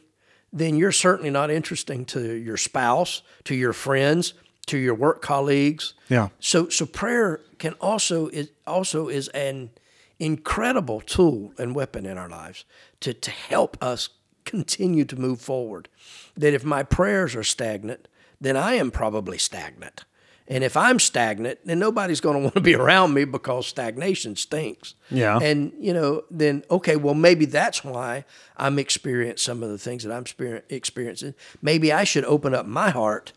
then 0.52 0.76
you're 0.76 0.91
certainly 0.91 1.30
not 1.30 1.49
interesting 1.49 2.06
to 2.06 2.34
your 2.34 2.58
spouse, 2.58 3.21
to 3.43 3.56
your 3.56 3.73
friends, 3.73 4.34
to 4.67 4.78
your 4.78 4.95
work 4.95 5.21
colleagues. 5.21 5.93
Yeah. 6.10 6.30
So 6.39 6.69
so 6.69 6.86
prayer 6.86 7.41
can 7.58 7.73
also 7.73 8.28
is 8.28 8.49
also 8.65 9.10
is 9.10 9.28
an 9.30 9.71
incredible 10.19 11.02
tool 11.02 11.54
and 11.58 11.76
weapon 11.76 12.06
in 12.06 12.17
our 12.17 12.30
lives 12.30 12.65
to 13.02 13.13
to 13.13 13.32
help 13.32 13.78
us 13.82 14.10
continue 14.45 15.06
to 15.06 15.15
move 15.15 15.41
forward. 15.41 15.89
That 16.36 16.54
if 16.54 16.63
my 16.63 16.84
prayers 16.84 17.36
are 17.36 17.43
stagnant, 17.43 18.08
then 18.39 18.56
I 18.56 18.76
am 18.76 18.91
probably 18.91 19.38
stagnant. 19.38 20.06
And 20.48 20.64
if 20.64 20.76
I'm 20.76 21.00
stagnant, 21.00 21.60
then 21.64 21.80
nobody's 21.80 22.20
going 22.20 22.36
to 22.36 22.42
want 22.42 22.56
to 22.56 22.62
be 22.62 22.76
around 22.84 23.14
me 23.14 23.26
because 23.26 23.68
stagnation 23.68 24.36
stinks. 24.36 24.96
Yeah. 25.10 25.40
And, 25.40 25.72
you 25.80 25.94
know, 25.94 26.24
then, 26.30 26.64
okay, 26.70 26.96
well, 26.96 27.14
maybe 27.14 27.46
that's 27.46 27.84
why 27.84 28.26
I'm 28.58 28.78
experiencing 28.78 29.38
some 29.38 29.64
of 29.64 29.70
the 29.70 29.78
things 29.78 30.04
that 30.04 30.14
I'm 30.14 30.26
experiencing. 30.70 31.36
Maybe 31.62 31.94
I 31.94 32.04
should 32.04 32.26
open 32.26 32.54
up 32.54 32.66
my 32.66 32.90
heart 32.90 33.32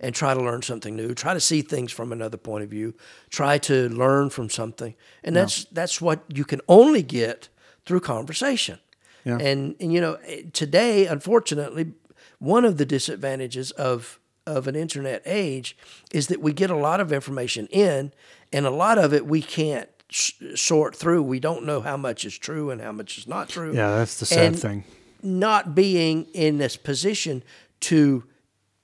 and 0.00 0.14
try 0.14 0.34
to 0.34 0.40
learn 0.40 0.62
something 0.62 0.96
new, 0.96 1.14
try 1.14 1.32
to 1.32 1.40
see 1.40 1.62
things 1.62 1.92
from 1.92 2.12
another 2.12 2.36
point 2.36 2.64
of 2.64 2.70
view, 2.70 2.94
try 3.30 3.58
to 3.58 3.88
learn 3.88 4.28
from 4.30 4.50
something. 4.50 4.94
And 5.24 5.34
that's, 5.34 5.64
that's 5.66 6.00
what 6.00 6.24
you 6.28 6.44
can 6.44 6.60
only 6.68 7.02
get 7.02 7.48
through 7.86 8.00
conversation. 8.00 8.78
Yeah. 9.24 9.38
And, 9.38 9.76
and, 9.80 9.92
you 9.92 10.00
know, 10.00 10.18
eh, 10.26 10.42
today, 10.52 11.06
unfortunately, 11.06 11.92
one 12.38 12.64
of 12.64 12.76
the 12.76 12.84
disadvantages 12.84 13.70
of 13.72 14.17
of 14.48 14.66
an 14.66 14.74
internet 14.74 15.22
age 15.26 15.76
is 16.12 16.28
that 16.28 16.40
we 16.40 16.52
get 16.52 16.70
a 16.70 16.76
lot 16.76 17.00
of 17.00 17.12
information 17.12 17.66
in, 17.68 18.12
and 18.52 18.66
a 18.66 18.70
lot 18.70 18.98
of 18.98 19.12
it 19.12 19.26
we 19.26 19.42
can't 19.42 19.88
sort 20.10 20.96
through. 20.96 21.22
We 21.22 21.40
don't 21.40 21.64
know 21.64 21.80
how 21.80 21.96
much 21.96 22.24
is 22.24 22.36
true 22.36 22.70
and 22.70 22.80
how 22.80 22.92
much 22.92 23.18
is 23.18 23.26
not 23.26 23.48
true. 23.48 23.74
Yeah, 23.74 23.96
that's 23.96 24.18
the 24.18 24.26
sad 24.26 24.46
and 24.46 24.58
thing. 24.58 24.84
Not 25.22 25.74
being 25.74 26.26
in 26.32 26.58
this 26.58 26.76
position 26.76 27.42
to 27.80 28.24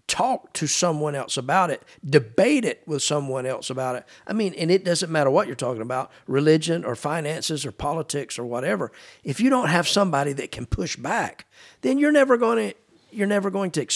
talk 0.06 0.52
to 0.52 0.66
someone 0.66 1.14
else 1.14 1.38
about 1.38 1.70
it, 1.70 1.82
debate 2.04 2.64
it 2.64 2.82
with 2.86 3.02
someone 3.02 3.46
else 3.46 3.70
about 3.70 3.96
it. 3.96 4.04
I 4.26 4.34
mean, 4.34 4.52
and 4.54 4.70
it 4.70 4.84
doesn't 4.84 5.10
matter 5.10 5.30
what 5.30 5.46
you're 5.46 5.56
talking 5.56 5.80
about 5.80 6.10
religion 6.26 6.84
or 6.84 6.94
finances 6.94 7.64
or 7.64 7.72
politics 7.72 8.38
or 8.38 8.44
whatever. 8.44 8.92
If 9.22 9.40
you 9.40 9.48
don't 9.48 9.68
have 9.68 9.88
somebody 9.88 10.34
that 10.34 10.52
can 10.52 10.66
push 10.66 10.96
back, 10.96 11.46
then 11.80 11.98
you're 11.98 12.12
never 12.12 12.36
going 12.36 12.70
to. 12.70 12.76
You're 13.10 13.28
never 13.28 13.48
going 13.48 13.70
to 13.70 13.86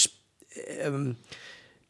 um, 0.85 1.16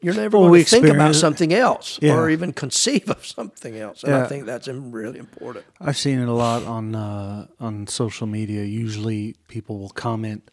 you're 0.01 0.15
never 0.15 0.39
well, 0.39 0.49
going 0.49 0.65
to 0.65 0.71
think 0.71 0.87
about 0.87 1.15
something 1.15 1.53
else 1.53 1.99
yeah. 2.01 2.15
or 2.15 2.31
even 2.31 2.53
conceive 2.53 3.11
of 3.11 3.27
something 3.27 3.77
else. 3.77 4.05
And 4.05 4.13
yeah. 4.13 4.25
I 4.25 4.27
think 4.29 4.47
that's 4.47 4.69
really 4.69 5.19
important. 5.19 5.65
I've 5.81 5.97
seen 5.97 6.21
it 6.21 6.29
a 6.29 6.33
lot 6.33 6.63
on 6.65 6.95
uh, 6.95 7.47
on 7.59 7.87
social 7.87 8.27
media. 8.27 8.65
Usually, 8.65 9.35
people 9.49 9.79
will 9.79 9.91
comment 9.91 10.51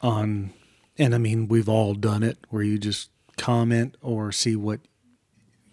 on, 0.00 0.52
and 0.96 1.14
I 1.14 1.18
mean, 1.18 1.48
we've 1.48 1.68
all 1.68 1.94
done 1.94 2.22
it, 2.22 2.38
where 2.50 2.62
you 2.62 2.78
just 2.78 3.10
comment 3.36 3.96
or 4.00 4.30
see 4.30 4.54
what 4.54 4.80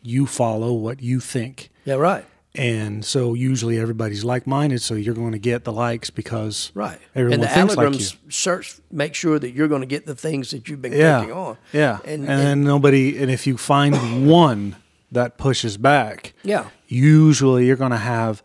you 0.01 0.25
follow, 0.25 0.73
what 0.73 1.01
you 1.01 1.19
think. 1.19 1.69
Yeah, 1.83 1.95
right. 1.95 2.25
And 2.57 3.03
so 3.03 3.33
usually 3.33 3.79
everybody's 3.79 4.23
like 4.23 4.47
minded, 4.47 4.81
so 4.81 4.93
you're 4.93 5.13
going 5.13 5.33
to 5.33 5.39
get 5.39 5.63
the 5.63 5.73
likes 5.73 6.09
because 6.09 6.71
right. 6.73 6.99
Everyone 7.13 7.33
and 7.33 7.43
the 7.43 7.47
thinks 7.47 7.75
algorithms 7.75 8.13
like 8.13 8.25
you. 8.25 8.31
search 8.31 8.79
make 8.91 9.13
sure 9.13 9.39
that 9.39 9.51
you're 9.51 9.67
going 9.67 9.81
to 9.81 9.87
get 9.87 10.05
the 10.05 10.15
things 10.15 10.51
that 10.51 10.67
you've 10.67 10.81
been 10.81 10.93
yeah. 10.93 11.17
clicking 11.17 11.35
on. 11.35 11.57
Yeah, 11.73 11.99
and, 12.05 12.23
and, 12.23 12.29
and 12.29 12.39
then 12.39 12.63
nobody, 12.63 13.17
and 13.17 13.29
if 13.29 13.45
you 13.45 13.57
find 13.57 14.27
one 14.27 14.77
that 15.11 15.37
pushes 15.37 15.77
back, 15.77 16.33
yeah, 16.43 16.69
usually 16.87 17.65
you're 17.65 17.75
going 17.75 17.91
to 17.91 17.97
have 17.97 18.41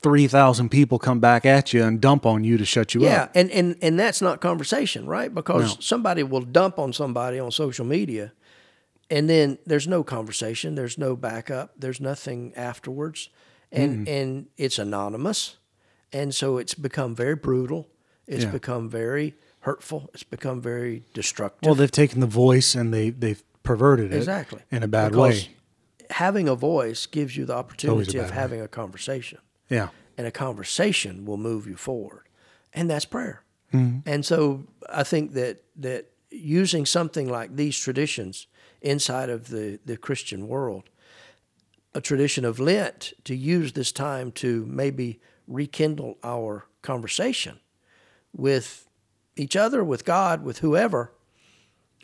three 0.00 0.26
thousand 0.26 0.68
people 0.70 0.98
come 0.98 1.20
back 1.20 1.46
at 1.46 1.72
you 1.72 1.84
and 1.84 2.00
dump 2.00 2.26
on 2.26 2.42
you 2.42 2.58
to 2.58 2.64
shut 2.64 2.94
you 2.94 3.02
yeah, 3.02 3.24
up. 3.24 3.34
Yeah, 3.34 3.40
and, 3.40 3.50
and 3.50 3.76
and 3.82 4.00
that's 4.00 4.20
not 4.20 4.40
conversation, 4.40 5.06
right? 5.06 5.32
Because 5.32 5.74
no. 5.74 5.80
somebody 5.80 6.22
will 6.22 6.40
dump 6.40 6.78
on 6.78 6.92
somebody 6.92 7.38
on 7.38 7.50
social 7.50 7.84
media 7.84 8.32
and 9.12 9.28
then 9.28 9.58
there's 9.66 9.86
no 9.86 10.02
conversation, 10.02 10.74
there's 10.74 10.96
no 10.96 11.14
backup, 11.14 11.74
there's 11.76 12.00
nothing 12.00 12.54
afterwards, 12.56 13.28
and 13.70 14.06
mm. 14.06 14.10
and 14.10 14.46
it's 14.56 14.78
anonymous, 14.78 15.58
and 16.14 16.34
so 16.34 16.56
it's 16.56 16.72
become 16.72 17.14
very 17.14 17.36
brutal. 17.36 17.88
It's 18.26 18.44
yeah. 18.44 18.50
become 18.50 18.88
very 18.88 19.34
hurtful. 19.60 20.08
It's 20.14 20.22
become 20.22 20.62
very 20.62 21.02
destructive. 21.12 21.66
Well, 21.66 21.74
they've 21.74 21.90
taken 21.90 22.20
the 22.20 22.26
voice 22.26 22.74
and 22.74 22.92
they 22.92 23.10
they've 23.10 23.42
perverted 23.62 24.14
it 24.14 24.16
exactly 24.16 24.62
in 24.70 24.82
a 24.82 24.88
bad 24.88 25.10
because 25.10 25.46
way. 25.46 25.50
Having 26.08 26.48
a 26.48 26.54
voice 26.54 27.04
gives 27.04 27.36
you 27.36 27.44
the 27.44 27.54
opportunity 27.54 28.16
of 28.16 28.30
having 28.30 28.60
way. 28.60 28.64
a 28.64 28.68
conversation. 28.68 29.40
Yeah, 29.68 29.88
and 30.16 30.26
a 30.26 30.30
conversation 30.30 31.26
will 31.26 31.36
move 31.36 31.66
you 31.66 31.76
forward, 31.76 32.28
and 32.72 32.88
that's 32.88 33.04
prayer. 33.04 33.42
Mm-hmm. 33.74 34.08
And 34.08 34.24
so 34.24 34.64
I 34.88 35.02
think 35.02 35.34
that 35.34 35.64
that 35.76 36.06
using 36.30 36.86
something 36.86 37.28
like 37.28 37.56
these 37.56 37.78
traditions 37.78 38.46
inside 38.82 39.30
of 39.30 39.48
the, 39.48 39.78
the 39.84 39.96
Christian 39.96 40.48
world. 40.48 40.84
A 41.94 42.00
tradition 42.00 42.44
of 42.44 42.58
Lent 42.58 43.12
to 43.24 43.34
use 43.34 43.72
this 43.72 43.92
time 43.92 44.32
to 44.32 44.64
maybe 44.66 45.20
rekindle 45.46 46.18
our 46.22 46.66
conversation 46.80 47.60
with 48.34 48.88
each 49.36 49.56
other, 49.56 49.84
with 49.84 50.04
God, 50.04 50.42
with 50.42 50.58
whoever, 50.58 51.12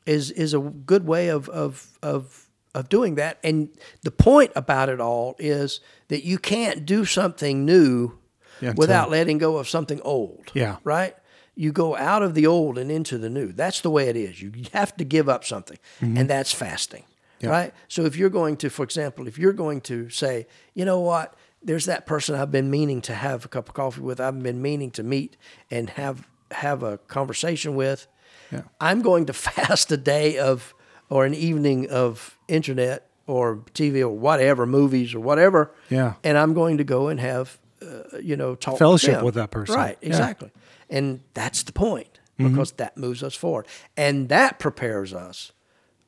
is 0.06 0.30
is 0.30 0.54
a 0.54 0.60
good 0.60 1.06
way 1.06 1.28
of 1.28 1.48
of 1.50 1.98
of 2.02 2.48
of 2.74 2.88
doing 2.88 3.16
that. 3.16 3.38
And 3.42 3.68
the 4.02 4.10
point 4.10 4.52
about 4.56 4.88
it 4.88 5.00
all 5.00 5.36
is 5.38 5.80
that 6.08 6.24
you 6.24 6.38
can't 6.38 6.86
do 6.86 7.04
something 7.04 7.64
new 7.64 8.18
yeah, 8.60 8.72
without 8.76 9.10
letting 9.10 9.38
go 9.38 9.56
of 9.56 9.68
something 9.68 10.00
old. 10.02 10.50
Yeah. 10.54 10.76
Right? 10.84 11.14
You 11.59 11.73
go 11.73 11.97
out 11.97 12.23
of 12.23 12.35
the 12.35 12.47
old 12.47 12.79
and 12.79 12.88
into 12.88 13.18
the 13.18 13.29
new. 13.29 13.51
That's 13.51 13.81
the 13.81 13.90
way 13.90 14.09
it 14.09 14.16
is. 14.16 14.40
You 14.40 14.53
have 14.73 14.97
to 14.97 15.05
give 15.05 15.29
up 15.29 15.44
something, 15.44 15.77
mm-hmm. 16.01 16.16
and 16.16 16.31
that's 16.31 16.53
fasting, 16.53 17.03
yep. 17.40 17.51
right? 17.51 17.75
So 17.88 18.05
if 18.05 18.16
you're 18.16 18.31
going 18.31 18.57
to, 18.59 18.71
for 18.71 18.85
example, 18.85 19.27
if 19.27 19.38
you're 19.38 19.53
going 19.53 19.81
to 19.83 20.09
say, 20.09 20.47
you 20.75 20.85
know 20.85 21.01
what, 21.01 21.35
there's 21.61 21.87
that 21.87 22.07
person 22.07 22.37
I've 22.37 22.53
been 22.53 22.71
meaning 22.71 23.01
to 23.03 23.14
have 23.14 23.44
a 23.44 23.49
cup 23.49 23.68
of 23.68 23.75
coffee 23.75 24.03
with, 24.03 24.21
I've 24.21 24.40
been 24.40 24.62
meaning 24.62 24.92
to 24.92 25.03
meet 25.03 25.37
and 25.68 25.90
have 25.90 26.29
have 26.53 26.85
a 26.85 26.99
conversation 26.99 27.75
with. 27.75 28.07
Yeah. 28.53 28.62
I'm 28.81 29.03
going 29.03 29.27
to 29.27 29.33
fast 29.49 29.90
a 29.90 29.97
day 29.97 30.38
of 30.38 30.77
or 31.11 31.27
an 31.27 31.35
evening 31.35 31.90
of 31.90 32.38
internet 32.47 33.11
or 33.27 33.57
TV 33.75 34.01
or 34.01 34.11
whatever, 34.11 34.64
movies 34.64 35.12
or 35.12 35.18
whatever. 35.18 35.73
Yeah. 35.90 36.14
And 36.23 36.38
I'm 36.38 36.55
going 36.55 36.79
to 36.79 36.85
go 36.85 37.09
and 37.09 37.18
have, 37.18 37.59
uh, 37.83 38.18
you 38.23 38.37
know, 38.37 38.55
talk 38.55 38.79
fellowship 38.79 39.16
with, 39.16 39.25
with 39.25 39.35
that 39.35 39.51
person. 39.51 39.75
Right. 39.75 39.99
Exactly. 40.01 40.53
Yeah. 40.55 40.62
And 40.90 41.20
that's 41.35 41.62
the 41.62 41.72
point 41.72 42.20
mm-hmm. 42.38 42.51
because 42.51 42.70
mm-hmm. 42.70 42.83
that 42.83 42.96
moves 42.96 43.22
us 43.22 43.35
forward. 43.35 43.66
And 43.96 44.29
that 44.29 44.59
prepares 44.59 45.12
us 45.12 45.53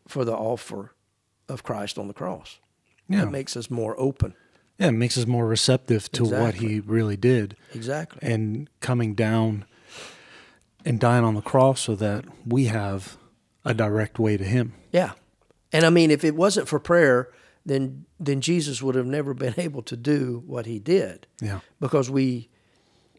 for 0.07 0.25
the 0.25 0.35
offer 0.35 0.95
of 1.49 1.63
Christ 1.63 1.99
on 1.99 2.09
the 2.09 2.15
cross. 2.15 2.59
Yeah. 3.09 3.25
It 3.25 3.31
makes 3.31 3.57
us 3.57 3.71
more 3.71 3.99
open. 3.99 4.35
Yeah, 4.79 4.89
it 4.89 4.93
makes 4.93 5.19
us 5.19 5.27
more 5.27 5.47
receptive 5.47 6.11
to 6.13 6.25
exactly. 6.25 6.45
what 6.45 6.55
he 6.55 6.81
really 6.81 7.17
did. 7.17 7.57
Exactly. 7.75 8.21
And 8.23 8.71
coming 8.81 9.15
down 9.15 9.67
and 10.85 10.99
dying 10.99 11.25
on 11.25 11.35
the 11.35 11.43
cross 11.43 11.83
so 11.83 11.95
that 11.97 12.25
we 12.47 12.67
have 12.67 13.19
a 13.65 13.75
direct 13.75 14.19
way 14.19 14.37
to 14.37 14.45
him. 14.45 14.75
Yeah. 14.91 15.13
And 15.73 15.85
I 15.85 15.91
mean 15.91 16.11
if 16.11 16.25
it 16.25 16.35
wasn't 16.35 16.69
for 16.69 16.81
prayer, 16.81 17.29
then 17.67 18.07
then 18.19 18.41
Jesus 18.41 18.83
would 18.83 18.95
have 18.95 19.07
never 19.07 19.35
been 19.35 19.55
able 19.59 19.83
to 19.83 19.97
do 19.97 20.43
what 20.47 20.67
he 20.67 20.79
did. 20.79 21.27
Yeah. 21.41 21.61
Because 21.79 22.09
we 22.09 22.49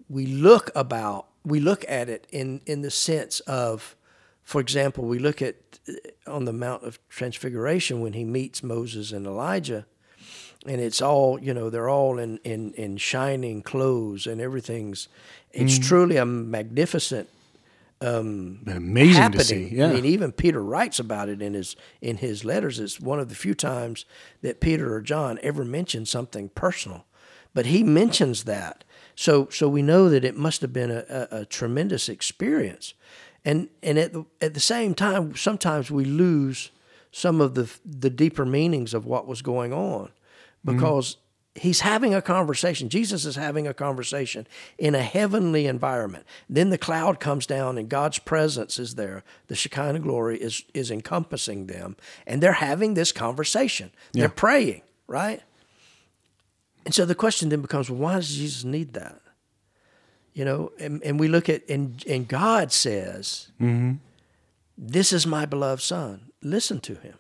we 0.10 0.26
look 0.26 0.72
about 0.76 1.28
we 1.44 1.60
look 1.60 1.86
at 1.88 2.10
it 2.10 2.28
in, 2.32 2.62
in 2.66 2.82
the 2.82 2.92
sense 2.92 3.40
of, 3.42 3.96
for 4.44 4.62
example, 4.62 5.06
we 5.06 5.20
look 5.20 5.42
at 5.42 5.56
uh, 5.90 6.32
on 6.32 6.46
the 6.46 6.54
Mount 6.54 6.84
of 6.84 7.00
Transfiguration 7.10 8.02
when 8.02 8.14
he 8.14 8.24
meets 8.24 8.64
Moses 8.64 9.12
and 9.12 9.26
Elijah, 9.26 9.86
and 10.66 10.80
it's 10.80 11.02
all, 11.02 11.40
you 11.42 11.54
know, 11.54 11.70
they're 11.70 11.90
all 11.90 12.20
in, 12.20 12.38
in, 12.44 12.74
in 12.74 12.98
shining 12.98 13.62
clothes 13.64 14.28
and 14.28 14.40
everything's, 14.40 15.08
it's 15.52 15.80
mm. 15.80 15.88
truly 15.88 16.18
a 16.18 16.26
magnificent 16.26 17.28
um, 18.02 18.62
amazing 18.68 19.22
happening. 19.22 19.40
to 19.40 19.46
see. 19.46 19.76
Yeah. 19.76 19.88
I 19.88 19.94
mean, 19.94 20.06
even 20.06 20.32
Peter 20.32 20.62
writes 20.62 21.00
about 21.00 21.30
it 21.30 21.42
in 21.42 21.54
his 21.54 21.76
in 22.02 22.18
his 22.18 22.44
letters. 22.44 22.80
It's 22.80 23.00
one 23.00 23.20
of 23.20 23.30
the 23.30 23.36
few 23.36 23.54
times 23.54 24.06
that 24.42 24.60
Peter 24.60 24.94
or 24.94 25.02
John 25.02 25.40
ever 25.44 25.64
mention 25.64 26.06
something 26.06 26.50
personal, 26.50 27.06
but 27.54 27.68
he 27.68 27.84
mentions 27.84 28.46
that 28.46 28.84
so, 29.16 29.48
so 29.50 29.68
we 29.68 29.82
know 29.82 30.10
that 30.10 30.24
it 30.24 30.36
must 30.36 30.62
have 30.62 30.74
been 30.74 30.92
a, 30.92 31.06
a, 31.10 31.40
a 31.42 31.46
tremendous 31.46 32.10
experience. 32.10 32.94
And, 33.44 33.70
and 33.82 33.98
at, 33.98 34.14
the, 34.14 34.26
at 34.40 34.54
the 34.54 34.60
same 34.60 34.94
time, 34.94 35.36
sometimes 35.36 35.90
we 35.90 36.06
lose 36.06 36.72
some 37.12 37.42
of 37.42 37.56
the, 37.56 37.72
the 37.86 38.10
deeper 38.10 38.46
meanings 38.46 38.94
of 38.94 39.06
what 39.06 39.28
was 39.28 39.42
going 39.42 39.74
on 39.74 40.12
because 40.64 41.16
mm-hmm. 41.16 41.68
he's 41.68 41.82
having 41.82 42.14
a 42.14 42.22
conversation. 42.22 42.88
Jesus 42.88 43.26
is 43.26 43.36
having 43.36 43.68
a 43.68 43.74
conversation 43.74 44.48
in 44.78 44.96
a 44.96 45.02
heavenly 45.02 45.66
environment. 45.66 46.26
Then 46.50 46.70
the 46.70 46.78
cloud 46.78 47.20
comes 47.20 47.46
down 47.46 47.78
and 47.78 47.90
God's 47.90 48.20
presence 48.20 48.80
is 48.80 48.96
there. 48.96 49.24
The 49.48 49.56
Shekinah 49.56 50.00
glory 50.00 50.38
is, 50.38 50.64
is 50.74 50.92
encompassing 50.92 51.68
them. 51.68 51.98
And 52.26 52.42
they're 52.42 52.54
having 52.54 52.94
this 52.94 53.12
conversation. 53.12 53.92
Yeah. 54.14 54.22
They're 54.22 54.30
praying, 54.30 54.84
right? 55.08 55.42
And 56.86 56.94
so 56.94 57.06
the 57.06 57.16
question 57.16 57.50
then 57.50 57.62
becomes, 57.62 57.90
well, 57.90 58.00
why 58.00 58.16
does 58.16 58.36
Jesus 58.36 58.64
need 58.64 58.94
that? 58.94 59.22
You 60.34 60.46
know, 60.46 60.72
and, 60.80 61.04
and 61.04 61.20
we 61.20 61.28
look 61.28 61.50
at, 61.50 61.68
and, 61.70 62.04
and 62.08 62.28
God 62.28 62.72
says, 62.72 63.52
mm-hmm. 63.60 63.96
this 64.78 65.12
is 65.12 65.28
my 65.28 65.46
beloved 65.46 65.82
son. 65.82 66.32
Listen 66.42 66.80
to 66.82 66.96
him. 66.96 67.16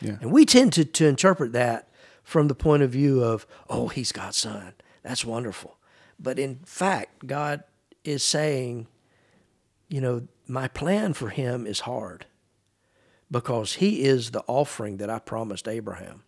Yeah. 0.00 0.16
And 0.20 0.32
we 0.32 0.44
tend 0.44 0.72
to, 0.74 0.84
to 0.84 1.06
interpret 1.06 1.52
that 1.52 1.88
from 2.22 2.48
the 2.48 2.54
point 2.54 2.82
of 2.82 2.90
view 2.90 3.22
of, 3.22 3.46
oh, 3.68 3.88
he's 3.88 4.10
God's 4.10 4.38
son. 4.38 4.72
That's 5.02 5.24
wonderful. 5.24 5.76
But 6.18 6.38
in 6.38 6.60
fact, 6.64 7.26
God 7.26 7.62
is 8.04 8.24
saying, 8.24 8.88
you 9.88 10.00
know, 10.00 10.26
my 10.48 10.68
plan 10.68 11.12
for 11.12 11.28
him 11.28 11.66
is 11.66 11.80
hard 11.80 12.26
because 13.30 13.74
he 13.74 14.02
is 14.02 14.30
the 14.30 14.42
offering 14.46 14.96
that 14.96 15.10
I 15.10 15.18
promised 15.18 15.68
Abraham. 15.68 16.22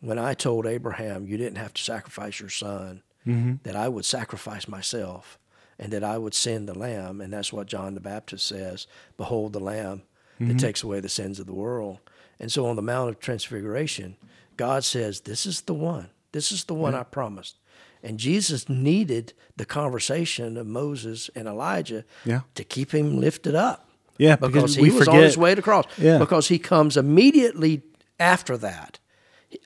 When 0.00 0.18
I 0.18 0.34
told 0.34 0.66
Abraham, 0.66 1.26
you 1.26 1.36
didn't 1.36 1.58
have 1.58 1.74
to 1.74 1.82
sacrifice 1.82 2.38
your 2.38 2.50
son, 2.50 3.02
mm-hmm. 3.26 3.54
that 3.64 3.76
I 3.76 3.88
would 3.88 4.04
sacrifice 4.04 4.68
myself 4.68 5.38
and 5.78 5.92
that 5.92 6.04
I 6.04 6.18
would 6.18 6.34
send 6.34 6.68
the 6.68 6.78
lamb. 6.78 7.20
And 7.20 7.32
that's 7.32 7.52
what 7.52 7.66
John 7.66 7.94
the 7.94 8.00
Baptist 8.00 8.46
says 8.46 8.86
Behold 9.16 9.52
the 9.52 9.60
lamb 9.60 10.02
mm-hmm. 10.40 10.48
that 10.48 10.58
takes 10.58 10.82
away 10.82 11.00
the 11.00 11.08
sins 11.08 11.38
of 11.40 11.46
the 11.46 11.54
world. 11.54 11.98
And 12.40 12.52
so 12.52 12.66
on 12.66 12.76
the 12.76 12.82
Mount 12.82 13.10
of 13.10 13.20
Transfiguration, 13.20 14.16
God 14.56 14.84
says, 14.84 15.22
This 15.22 15.46
is 15.46 15.62
the 15.62 15.74
one. 15.74 16.10
This 16.32 16.52
is 16.52 16.64
the 16.64 16.74
one 16.74 16.92
yeah. 16.92 17.00
I 17.00 17.04
promised. 17.04 17.56
And 18.02 18.18
Jesus 18.18 18.68
needed 18.68 19.32
the 19.56 19.64
conversation 19.64 20.56
of 20.56 20.66
Moses 20.66 21.30
and 21.34 21.48
Elijah 21.48 22.04
yeah. 22.24 22.42
to 22.54 22.62
keep 22.62 22.94
him 22.94 23.18
lifted 23.18 23.56
up. 23.56 23.88
Yeah, 24.18 24.36
because, 24.36 24.52
because 24.52 24.74
he 24.74 24.90
was 24.90 24.98
forget. 24.98 25.14
on 25.14 25.22
his 25.22 25.38
way 25.38 25.54
to 25.54 25.62
cross. 25.62 25.84
Yeah. 25.96 26.18
Because 26.18 26.48
he 26.48 26.58
comes 26.58 26.96
immediately 26.96 27.82
after 28.20 28.56
that. 28.58 28.98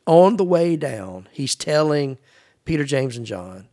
On 0.07 0.37
the 0.37 0.45
way 0.45 0.77
down, 0.77 1.29
he's 1.33 1.55
telling 1.55 2.19
Peter, 2.65 2.85
James, 2.85 3.17
and 3.17 3.27
John, 3.27 3.69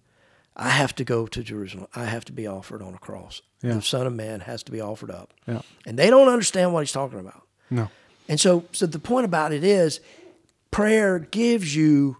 I 0.55 0.69
have 0.69 0.95
to 0.95 1.03
go 1.03 1.27
to 1.27 1.43
Jerusalem. 1.43 1.87
I 1.95 2.05
have 2.05 2.25
to 2.25 2.31
be 2.31 2.47
offered 2.47 2.81
on 2.81 2.93
a 2.93 2.97
cross. 2.97 3.41
Yeah. 3.61 3.75
The 3.75 3.81
Son 3.81 4.07
of 4.07 4.13
Man 4.13 4.41
has 4.41 4.63
to 4.63 4.71
be 4.71 4.81
offered 4.81 5.11
up. 5.11 5.33
Yeah. 5.47 5.61
And 5.85 5.97
they 5.97 6.09
don't 6.09 6.27
understand 6.27 6.73
what 6.73 6.81
he's 6.81 6.91
talking 6.91 7.19
about. 7.19 7.43
No. 7.69 7.89
And 8.27 8.39
so, 8.39 8.65
so 8.71 8.85
the 8.85 8.99
point 8.99 9.25
about 9.25 9.53
it 9.53 9.63
is, 9.63 9.99
prayer 10.71 11.19
gives 11.19 11.75
you, 11.75 12.17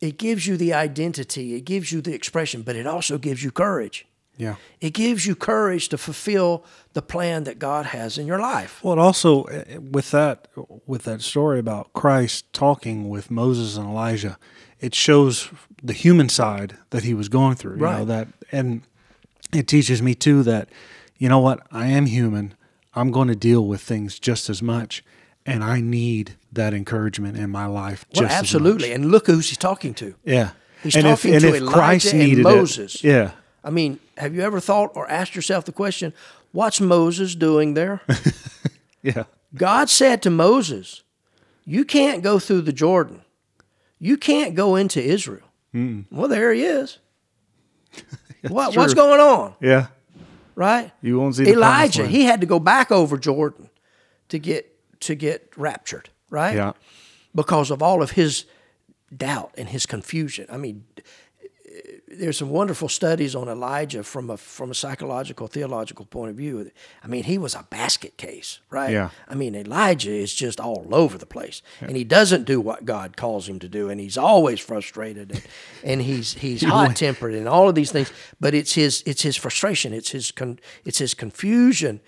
it 0.00 0.18
gives 0.18 0.46
you 0.46 0.56
the 0.56 0.72
identity, 0.72 1.54
it 1.54 1.62
gives 1.62 1.92
you 1.92 2.00
the 2.00 2.14
expression, 2.14 2.62
but 2.62 2.76
it 2.76 2.86
also 2.86 3.18
gives 3.18 3.42
you 3.42 3.50
courage. 3.50 4.06
Yeah. 4.40 4.54
It 4.80 4.94
gives 4.94 5.26
you 5.26 5.34
courage 5.34 5.88
to 5.90 5.98
fulfill 5.98 6.64
the 6.94 7.02
plan 7.02 7.44
that 7.44 7.58
God 7.58 7.86
has 7.86 8.16
in 8.16 8.26
your 8.26 8.38
life. 8.40 8.82
Well, 8.82 8.94
it 8.94 8.98
also 8.98 9.44
eh, 9.44 9.76
with 9.76 10.10
that 10.12 10.48
with 10.86 11.02
that 11.02 11.20
story 11.20 11.58
about 11.58 11.92
Christ 11.92 12.50
talking 12.52 13.08
with 13.10 13.30
Moses 13.30 13.76
and 13.76 13.86
Elijah, 13.86 14.38
it 14.80 14.94
shows 14.94 15.50
the 15.82 15.92
human 15.92 16.28
side 16.28 16.78
that 16.88 17.04
he 17.04 17.12
was 17.12 17.28
going 17.28 17.56
through. 17.56 17.76
You 17.76 17.84
Right. 17.84 17.98
know 17.98 18.04
that, 18.06 18.28
and 18.50 18.82
it 19.52 19.68
teaches 19.68 20.00
me 20.00 20.14
too 20.14 20.42
that 20.44 20.70
you 21.18 21.28
know 21.28 21.38
what 21.40 21.60
I 21.70 21.88
am 21.88 22.06
human. 22.06 22.54
I'm 22.94 23.10
going 23.10 23.28
to 23.28 23.36
deal 23.36 23.66
with 23.66 23.82
things 23.82 24.18
just 24.18 24.48
as 24.48 24.62
much, 24.62 25.04
and 25.44 25.62
I 25.62 25.80
need 25.80 26.36
that 26.52 26.72
encouragement 26.72 27.36
in 27.36 27.50
my 27.50 27.66
life. 27.66 28.04
Well, 28.16 28.26
absolutely. 28.26 28.92
And 28.92 29.10
look 29.10 29.26
who 29.26 29.38
he 29.38 29.54
talking 29.54 29.94
to. 29.94 30.14
Yeah. 30.24 30.50
He's 30.82 30.96
and 30.96 31.04
talking 31.04 31.34
if, 31.34 31.42
to 31.42 31.54
Elijah 31.54 31.72
Christ 31.72 32.14
and 32.14 32.42
Moses. 32.42 32.94
It, 32.96 33.04
yeah. 33.04 33.30
I 33.62 33.70
mean, 33.70 33.98
have 34.20 34.34
you 34.34 34.42
ever 34.42 34.60
thought 34.60 34.92
or 34.94 35.10
asked 35.10 35.34
yourself 35.34 35.64
the 35.64 35.72
question, 35.72 36.12
what's 36.52 36.80
Moses 36.80 37.34
doing 37.34 37.74
there? 37.74 38.00
Yeah. 39.02 39.24
God 39.54 39.88
said 39.88 40.22
to 40.22 40.30
Moses, 40.30 41.02
You 41.64 41.84
can't 41.84 42.22
go 42.22 42.38
through 42.38 42.62
the 42.62 42.72
Jordan. 42.72 43.22
You 43.98 44.16
can't 44.16 44.54
go 44.54 44.76
into 44.76 45.02
Israel. 45.02 45.46
Hmm. 45.72 46.02
Well, 46.10 46.28
there 46.28 46.52
he 46.52 46.64
is. 46.64 46.98
what, 48.48 48.76
what's 48.76 48.94
going 48.94 49.20
on? 49.20 49.54
Yeah. 49.60 49.88
Right? 50.54 50.92
You 51.00 51.18
won't 51.18 51.36
see 51.36 51.50
Elijah, 51.50 52.06
he 52.06 52.24
had 52.24 52.40
to 52.40 52.46
go 52.46 52.58
back 52.58 52.90
over 52.90 53.16
Jordan 53.16 53.70
to 54.28 54.38
get 54.38 54.66
to 55.00 55.14
get 55.14 55.50
raptured, 55.56 56.10
right? 56.28 56.54
Yeah. 56.54 56.72
Because 57.34 57.70
of 57.70 57.82
all 57.82 58.02
of 58.02 58.12
his 58.12 58.44
doubt 59.14 59.54
and 59.56 59.68
his 59.68 59.86
confusion. 59.86 60.46
I 60.50 60.58
mean, 60.58 60.84
there's 62.10 62.36
some 62.36 62.50
wonderful 62.50 62.88
studies 62.88 63.34
on 63.36 63.48
Elijah 63.48 64.02
from 64.02 64.30
a 64.30 64.36
from 64.36 64.70
a 64.70 64.74
psychological 64.74 65.46
theological 65.46 66.04
point 66.04 66.30
of 66.30 66.36
view. 66.36 66.70
I 67.04 67.06
mean, 67.06 67.24
he 67.24 67.38
was 67.38 67.54
a 67.54 67.64
basket 67.70 68.16
case, 68.16 68.60
right? 68.68 68.90
Yeah. 68.90 69.10
I 69.28 69.34
mean, 69.34 69.54
Elijah 69.54 70.10
is 70.10 70.34
just 70.34 70.58
all 70.58 70.88
over 70.92 71.16
the 71.16 71.26
place, 71.26 71.62
and 71.80 71.96
he 71.96 72.04
doesn't 72.04 72.44
do 72.44 72.60
what 72.60 72.84
God 72.84 73.16
calls 73.16 73.48
him 73.48 73.58
to 73.60 73.68
do, 73.68 73.88
and 73.88 74.00
he's 74.00 74.18
always 74.18 74.58
frustrated, 74.58 75.30
and, 75.30 75.42
and 75.84 76.02
he's 76.02 76.34
he's 76.34 76.62
hot 76.64 76.96
tempered, 76.96 77.34
and 77.34 77.48
all 77.48 77.68
of 77.68 77.74
these 77.74 77.92
things. 77.92 78.12
But 78.40 78.54
it's 78.54 78.74
his 78.74 79.02
it's 79.06 79.22
his 79.22 79.36
frustration, 79.36 79.92
it's 79.92 80.10
his 80.10 80.32
con, 80.32 80.58
it's 80.84 80.98
his 80.98 81.14
confusion 81.14 82.00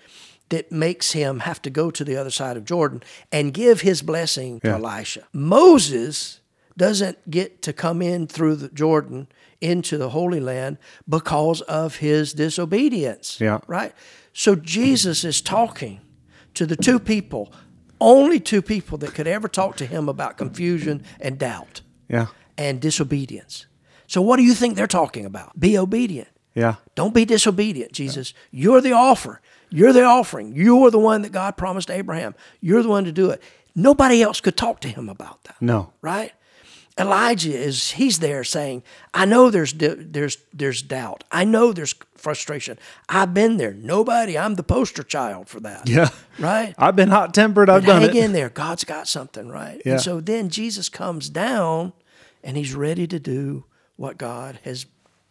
that 0.49 0.71
makes 0.71 1.13
him 1.13 1.39
have 1.39 1.61
to 1.61 1.69
go 1.69 1.89
to 1.89 2.03
the 2.03 2.17
other 2.17 2.29
side 2.29 2.57
of 2.57 2.65
Jordan 2.65 3.01
and 3.31 3.53
give 3.53 3.81
his 3.81 4.01
blessing 4.01 4.59
to 4.59 4.69
Elisha. 4.69 5.23
Moses 5.31 6.41
doesn't 6.77 7.29
get 7.29 7.61
to 7.63 7.73
come 7.73 8.01
in 8.01 8.27
through 8.27 8.55
the 8.55 8.69
Jordan 8.69 9.27
into 9.61 9.97
the 9.97 10.09
Holy 10.09 10.39
Land 10.39 10.77
because 11.07 11.61
of 11.61 11.97
his 11.97 12.33
disobedience. 12.33 13.39
Yeah. 13.39 13.59
Right? 13.67 13.93
So 14.33 14.55
Jesus 14.55 15.23
is 15.23 15.41
talking 15.41 16.01
to 16.55 16.65
the 16.65 16.75
two 16.75 16.99
people, 16.99 17.53
only 18.01 18.39
two 18.39 18.61
people 18.61 18.97
that 18.99 19.13
could 19.13 19.27
ever 19.27 19.47
talk 19.47 19.75
to 19.77 19.85
him 19.85 20.09
about 20.09 20.37
confusion 20.37 21.03
and 21.19 21.37
doubt 21.37 21.81
Yeah. 22.09 22.27
and 22.57 22.79
disobedience. 22.81 23.65
So 24.07 24.21
what 24.21 24.37
do 24.37 24.43
you 24.43 24.53
think 24.53 24.75
they're 24.75 24.87
talking 24.87 25.25
about? 25.25 25.59
Be 25.59 25.77
obedient. 25.77 26.27
Yeah. 26.55 26.75
Don't 26.95 27.13
be 27.13 27.25
disobedient, 27.25 27.93
Jesus. 27.93 28.33
You're 28.51 28.81
the 28.81 28.91
offer. 28.91 29.41
You're 29.69 29.93
the 29.93 30.03
offering. 30.03 30.53
You're 30.55 30.91
the 30.91 30.99
one 30.99 31.23
that 31.23 31.31
God 31.31 31.57
promised 31.57 31.89
Abraham. 31.89 32.35
You're 32.61 32.83
the 32.83 32.89
one 32.89 33.05
to 33.05 33.11
do 33.11 33.31
it. 33.31 33.41
Nobody 33.73 34.21
else 34.21 34.39
could 34.39 34.55
talk 34.55 34.79
to 34.81 34.87
him 34.87 35.09
about 35.09 35.43
that. 35.45 35.55
No. 35.59 35.93
Right? 36.01 36.31
Elijah 36.99 37.57
is 37.57 37.91
he's 37.91 38.19
there 38.19 38.43
saying, 38.43 38.83
"I 39.13 39.25
know 39.25 39.49
there's 39.49 39.73
there's 39.73 40.37
there's 40.53 40.81
doubt. 40.81 41.23
I 41.31 41.43
know 41.43 41.73
there's 41.73 41.95
frustration. 42.15 42.77
I've 43.09 43.33
been 43.33 43.57
there. 43.57 43.73
Nobody. 43.73 44.37
I'm 44.37 44.55
the 44.55 44.63
poster 44.63 45.03
child 45.03 45.49
for 45.49 45.59
that. 45.61 45.89
Yeah. 45.89 46.09
Right? 46.39 46.73
I've 46.77 46.95
been 46.95 47.09
hot 47.09 47.33
tempered. 47.33 47.69
I've 47.69 47.85
done 47.85 48.01
hang 48.01 48.15
it. 48.15 48.23
in 48.23 48.31
there. 48.31 48.49
God's 48.49 48.83
got 48.85 49.07
something, 49.07 49.49
right? 49.49 49.81
Yeah. 49.85 49.93
And 49.93 50.01
so 50.01 50.21
then 50.21 50.49
Jesus 50.49 50.87
comes 50.87 51.29
down 51.29 51.93
and 52.43 52.55
he's 52.57 52.73
ready 52.73 53.07
to 53.07 53.19
do 53.19 53.65
what 53.97 54.17
God 54.17 54.59
has 54.63 54.85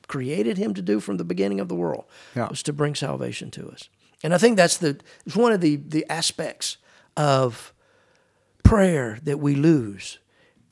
created 0.07 0.59
him 0.59 0.75
to 0.75 0.83
do 0.83 1.01
from 1.01 1.17
the 1.17 1.25
beginning 1.25 1.61
of 1.61 1.69
the 1.69 1.75
world. 1.75 2.05
Yeah. 2.37 2.49
Was 2.49 2.63
to 2.65 2.73
bring 2.73 2.95
salvation 2.95 3.51
to 3.53 3.71
us. 3.71 3.89
And 4.23 4.35
I 4.35 4.39
think 4.39 4.57
that's 4.57 4.77
the 4.77 5.01
it's 5.25 5.37
one 5.37 5.53
of 5.53 5.61
the 5.61 5.77
the 5.77 6.05
aspects 6.11 6.77
of 7.17 7.73
prayer 8.63 9.19
that 9.23 9.39
we 9.39 9.55
lose. 9.55 10.19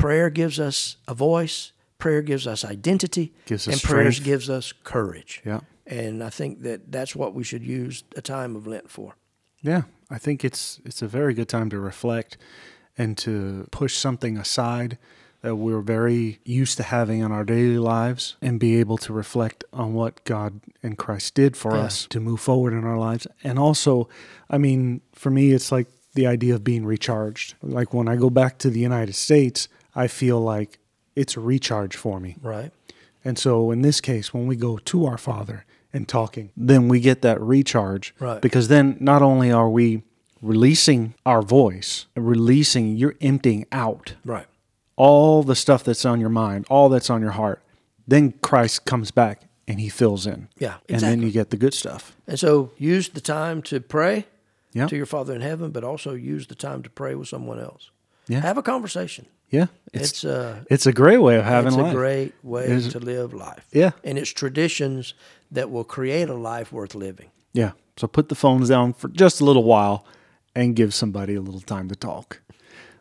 Prayer 0.00 0.30
gives 0.30 0.58
us 0.58 0.96
a 1.06 1.14
voice, 1.14 1.72
prayer 1.98 2.22
gives 2.22 2.46
us 2.46 2.64
identity, 2.64 3.32
Gives 3.46 3.68
us 3.68 3.74
and 3.74 3.82
prayer 3.82 4.10
gives 4.10 4.48
us 4.48 4.72
courage. 4.84 5.42
Yeah. 5.44 5.60
And 5.86 6.22
I 6.22 6.30
think 6.30 6.62
that 6.62 6.90
that's 6.92 7.14
what 7.16 7.34
we 7.34 7.44
should 7.44 7.62
use 7.64 8.04
a 8.16 8.22
time 8.22 8.56
of 8.56 8.66
Lent 8.66 8.90
for. 8.90 9.14
Yeah, 9.62 9.82
I 10.10 10.18
think 10.18 10.44
it's 10.44 10.80
it's 10.84 11.02
a 11.02 11.08
very 11.08 11.34
good 11.34 11.48
time 11.48 11.68
to 11.70 11.78
reflect 11.78 12.38
and 12.96 13.18
to 13.18 13.66
push 13.70 13.96
something 13.96 14.36
aside 14.38 14.96
that 15.42 15.56
we're 15.56 15.80
very 15.80 16.38
used 16.44 16.76
to 16.76 16.82
having 16.82 17.20
in 17.20 17.32
our 17.32 17.44
daily 17.44 17.78
lives 17.78 18.36
and 18.42 18.60
be 18.60 18.76
able 18.80 18.98
to 18.98 19.12
reflect 19.12 19.64
on 19.72 19.94
what 19.94 20.22
God 20.24 20.60
and 20.82 20.96
Christ 20.98 21.34
did 21.34 21.56
for 21.56 21.72
Yeah. 21.74 21.84
us 21.84 22.06
to 22.10 22.20
move 22.20 22.40
forward 22.40 22.72
in 22.74 22.84
our 22.84 22.98
lives. 22.98 23.26
And 23.42 23.58
also, 23.58 24.08
I 24.50 24.58
mean, 24.58 25.00
for 25.14 25.30
me 25.30 25.52
it's 25.52 25.72
like 25.72 25.88
the 26.14 26.26
idea 26.26 26.54
of 26.54 26.62
being 26.62 26.84
recharged. 26.84 27.54
Like 27.62 27.94
when 27.94 28.06
I 28.08 28.16
go 28.16 28.30
back 28.30 28.58
to 28.58 28.70
the 28.70 28.80
United 28.80 29.14
States, 29.14 29.68
I 29.94 30.07
feel 30.09 30.40
like 30.40 30.79
it's 31.16 31.37
a 31.37 31.40
recharge 31.40 31.96
for 31.96 32.20
me. 32.20 32.37
Right. 32.42 32.72
And 33.24 33.38
so 33.38 33.70
in 33.70 33.83
this 33.83 34.00
case, 34.00 34.33
when 34.33 34.46
we 34.46 34.57
go 34.57 34.79
to 34.79 35.07
our 35.07 35.18
Father 35.18 35.64
and 35.92 36.09
talking, 36.09 36.50
then 36.57 36.88
we 36.88 37.00
get 37.00 37.22
that 37.22 37.40
recharge. 37.40 38.14
Right. 38.20 38.40
Because 38.40 38.68
then 38.68 38.96
not 39.00 39.20
only 39.22 39.50
are 39.53 39.68
we 39.68 40.03
releasing 40.40 41.14
our 41.26 41.42
voice, 41.42 42.07
releasing, 42.16 42.96
you're 42.96 43.16
emptying 43.20 43.66
out 43.72 44.14
Right. 44.24 44.46
all 44.96 45.42
the 45.42 45.55
stuff 45.57 45.85
that's 45.85 46.05
on 46.05 46.20
your 46.20 46.31
mind, 46.31 46.66
all 46.70 46.88
that's 46.88 47.11
on 47.11 47.20
your 47.20 47.33
heart. 47.33 47.62
Then 48.09 48.33
Christ 48.40 48.87
comes 48.87 49.11
back 49.11 49.42
and 49.68 49.79
he 49.81 49.88
fills 49.88 50.26
in. 50.26 50.48
Yeah, 50.59 50.76
And 50.88 51.00
then 51.00 51.20
you 51.22 51.31
get 51.31 51.50
the 51.50 51.57
good 51.57 51.74
stuff. 51.74 52.16
And 52.26 52.38
so 52.38 52.70
use 52.79 53.11
the 53.11 53.20
time 53.20 53.61
to 53.62 53.81
pray 53.81 54.26
Yeah. 54.72 54.87
to 54.87 54.96
your 54.96 55.07
Father 55.07 55.35
in 55.35 55.42
heaven, 55.42 55.70
but 55.72 55.85
also 55.85 56.14
use 56.14 56.46
the 56.46 56.55
time 56.55 56.83
to 56.85 56.90
pray 56.90 57.14
with 57.14 57.29
someone 57.29 57.61
else. 57.61 57.90
Yeah. 58.26 58.40
Have 58.40 58.57
a 58.59 58.62
conversation. 58.62 59.26
Yeah. 59.50 59.66
It's, 59.92 60.10
It's 60.10 60.24
uh, 60.24 60.64
it's 60.70 60.86
a 60.86 60.92
great 60.92 61.18
way 61.18 61.36
of 61.36 61.44
having 61.44 61.68
it's 61.68 61.76
life. 61.76 61.92
a 61.92 61.96
great 61.96 62.32
way 62.42 62.64
It 62.64 62.70
is- 62.70 62.92
to 62.92 62.98
live 63.00 63.34
life. 63.34 63.66
Yeah. 63.72 63.90
And 64.04 64.18
it's 64.18 64.30
traditions 64.30 65.14
that 65.50 65.70
will 65.70 65.84
create 65.84 66.28
a 66.28 66.34
life 66.34 66.72
worth 66.72 66.94
living. 66.94 67.30
Yeah. 67.52 67.72
So 67.96 68.06
put 68.06 68.28
the 68.28 68.34
phones 68.36 68.68
down 68.68 68.92
for 68.94 69.08
just 69.08 69.40
a 69.40 69.44
little 69.44 69.64
while 69.64 70.04
and 70.54 70.76
give 70.76 70.94
somebody 70.94 71.34
a 71.34 71.40
little 71.40 71.60
time 71.60 71.88
to 71.88 71.96
talk. 71.96 72.40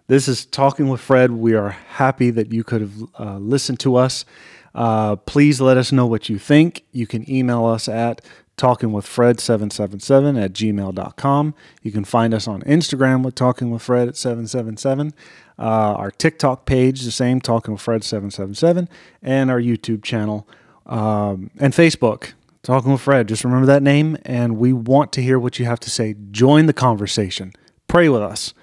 This 0.07 0.27
is 0.27 0.45
Talking 0.45 0.89
with 0.89 0.99
Fred. 1.01 1.31
We 1.31 1.53
are 1.53 1.69
happy 1.69 2.31
that 2.31 2.51
you 2.51 2.63
could 2.63 2.81
have 2.81 2.93
uh, 3.19 3.37
listened 3.37 3.79
to 3.81 3.95
us. 3.95 4.25
Uh, 4.73 5.15
please 5.15 5.61
let 5.61 5.77
us 5.77 5.91
know 5.91 6.07
what 6.07 6.29
you 6.29 6.39
think. 6.39 6.83
You 6.91 7.05
can 7.05 7.29
email 7.29 7.65
us 7.65 7.87
at 7.87 8.21
talkingwithfred777 8.59 10.43
at 10.43 10.53
gmail.com. 10.53 11.55
You 11.81 11.91
can 11.91 12.03
find 12.03 12.33
us 12.33 12.47
on 12.47 12.61
Instagram 12.63 13.23
with 13.23 13.35
Talking 13.35 13.71
with 13.71 13.81
Fred 13.81 14.07
at 14.09 14.17
777. 14.17 15.13
Uh, 15.57 15.61
our 15.61 16.11
TikTok 16.11 16.65
page, 16.65 17.01
the 17.01 17.11
same, 17.11 17.41
Talking 17.41 17.73
with 17.73 17.81
Fred 17.81 18.03
777, 18.03 18.89
and 19.23 19.49
our 19.49 19.59
YouTube 19.59 20.03
channel 20.03 20.47
um, 20.85 21.49
and 21.59 21.73
Facebook 21.73 22.33
Talking 22.61 22.91
with 22.91 23.01
Fred. 23.01 23.29
Just 23.29 23.45
remember 23.45 23.65
that 23.67 23.81
name, 23.81 24.17
and 24.25 24.57
we 24.57 24.73
want 24.73 25.13
to 25.13 25.21
hear 25.21 25.39
what 25.39 25.57
you 25.57 25.65
have 25.65 25.79
to 25.79 25.89
say. 25.89 26.15
Join 26.29 26.65
the 26.65 26.73
conversation, 26.73 27.53
pray 27.87 28.09
with 28.09 28.21
us, 28.21 28.53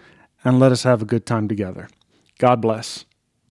and 0.45 0.61
let 0.61 0.71
us 0.71 0.83
have 0.83 1.01
a 1.01 1.07
good 1.07 1.25
time 1.25 1.49
together. 1.49 1.89
God 2.39 2.61
bless. 2.61 3.06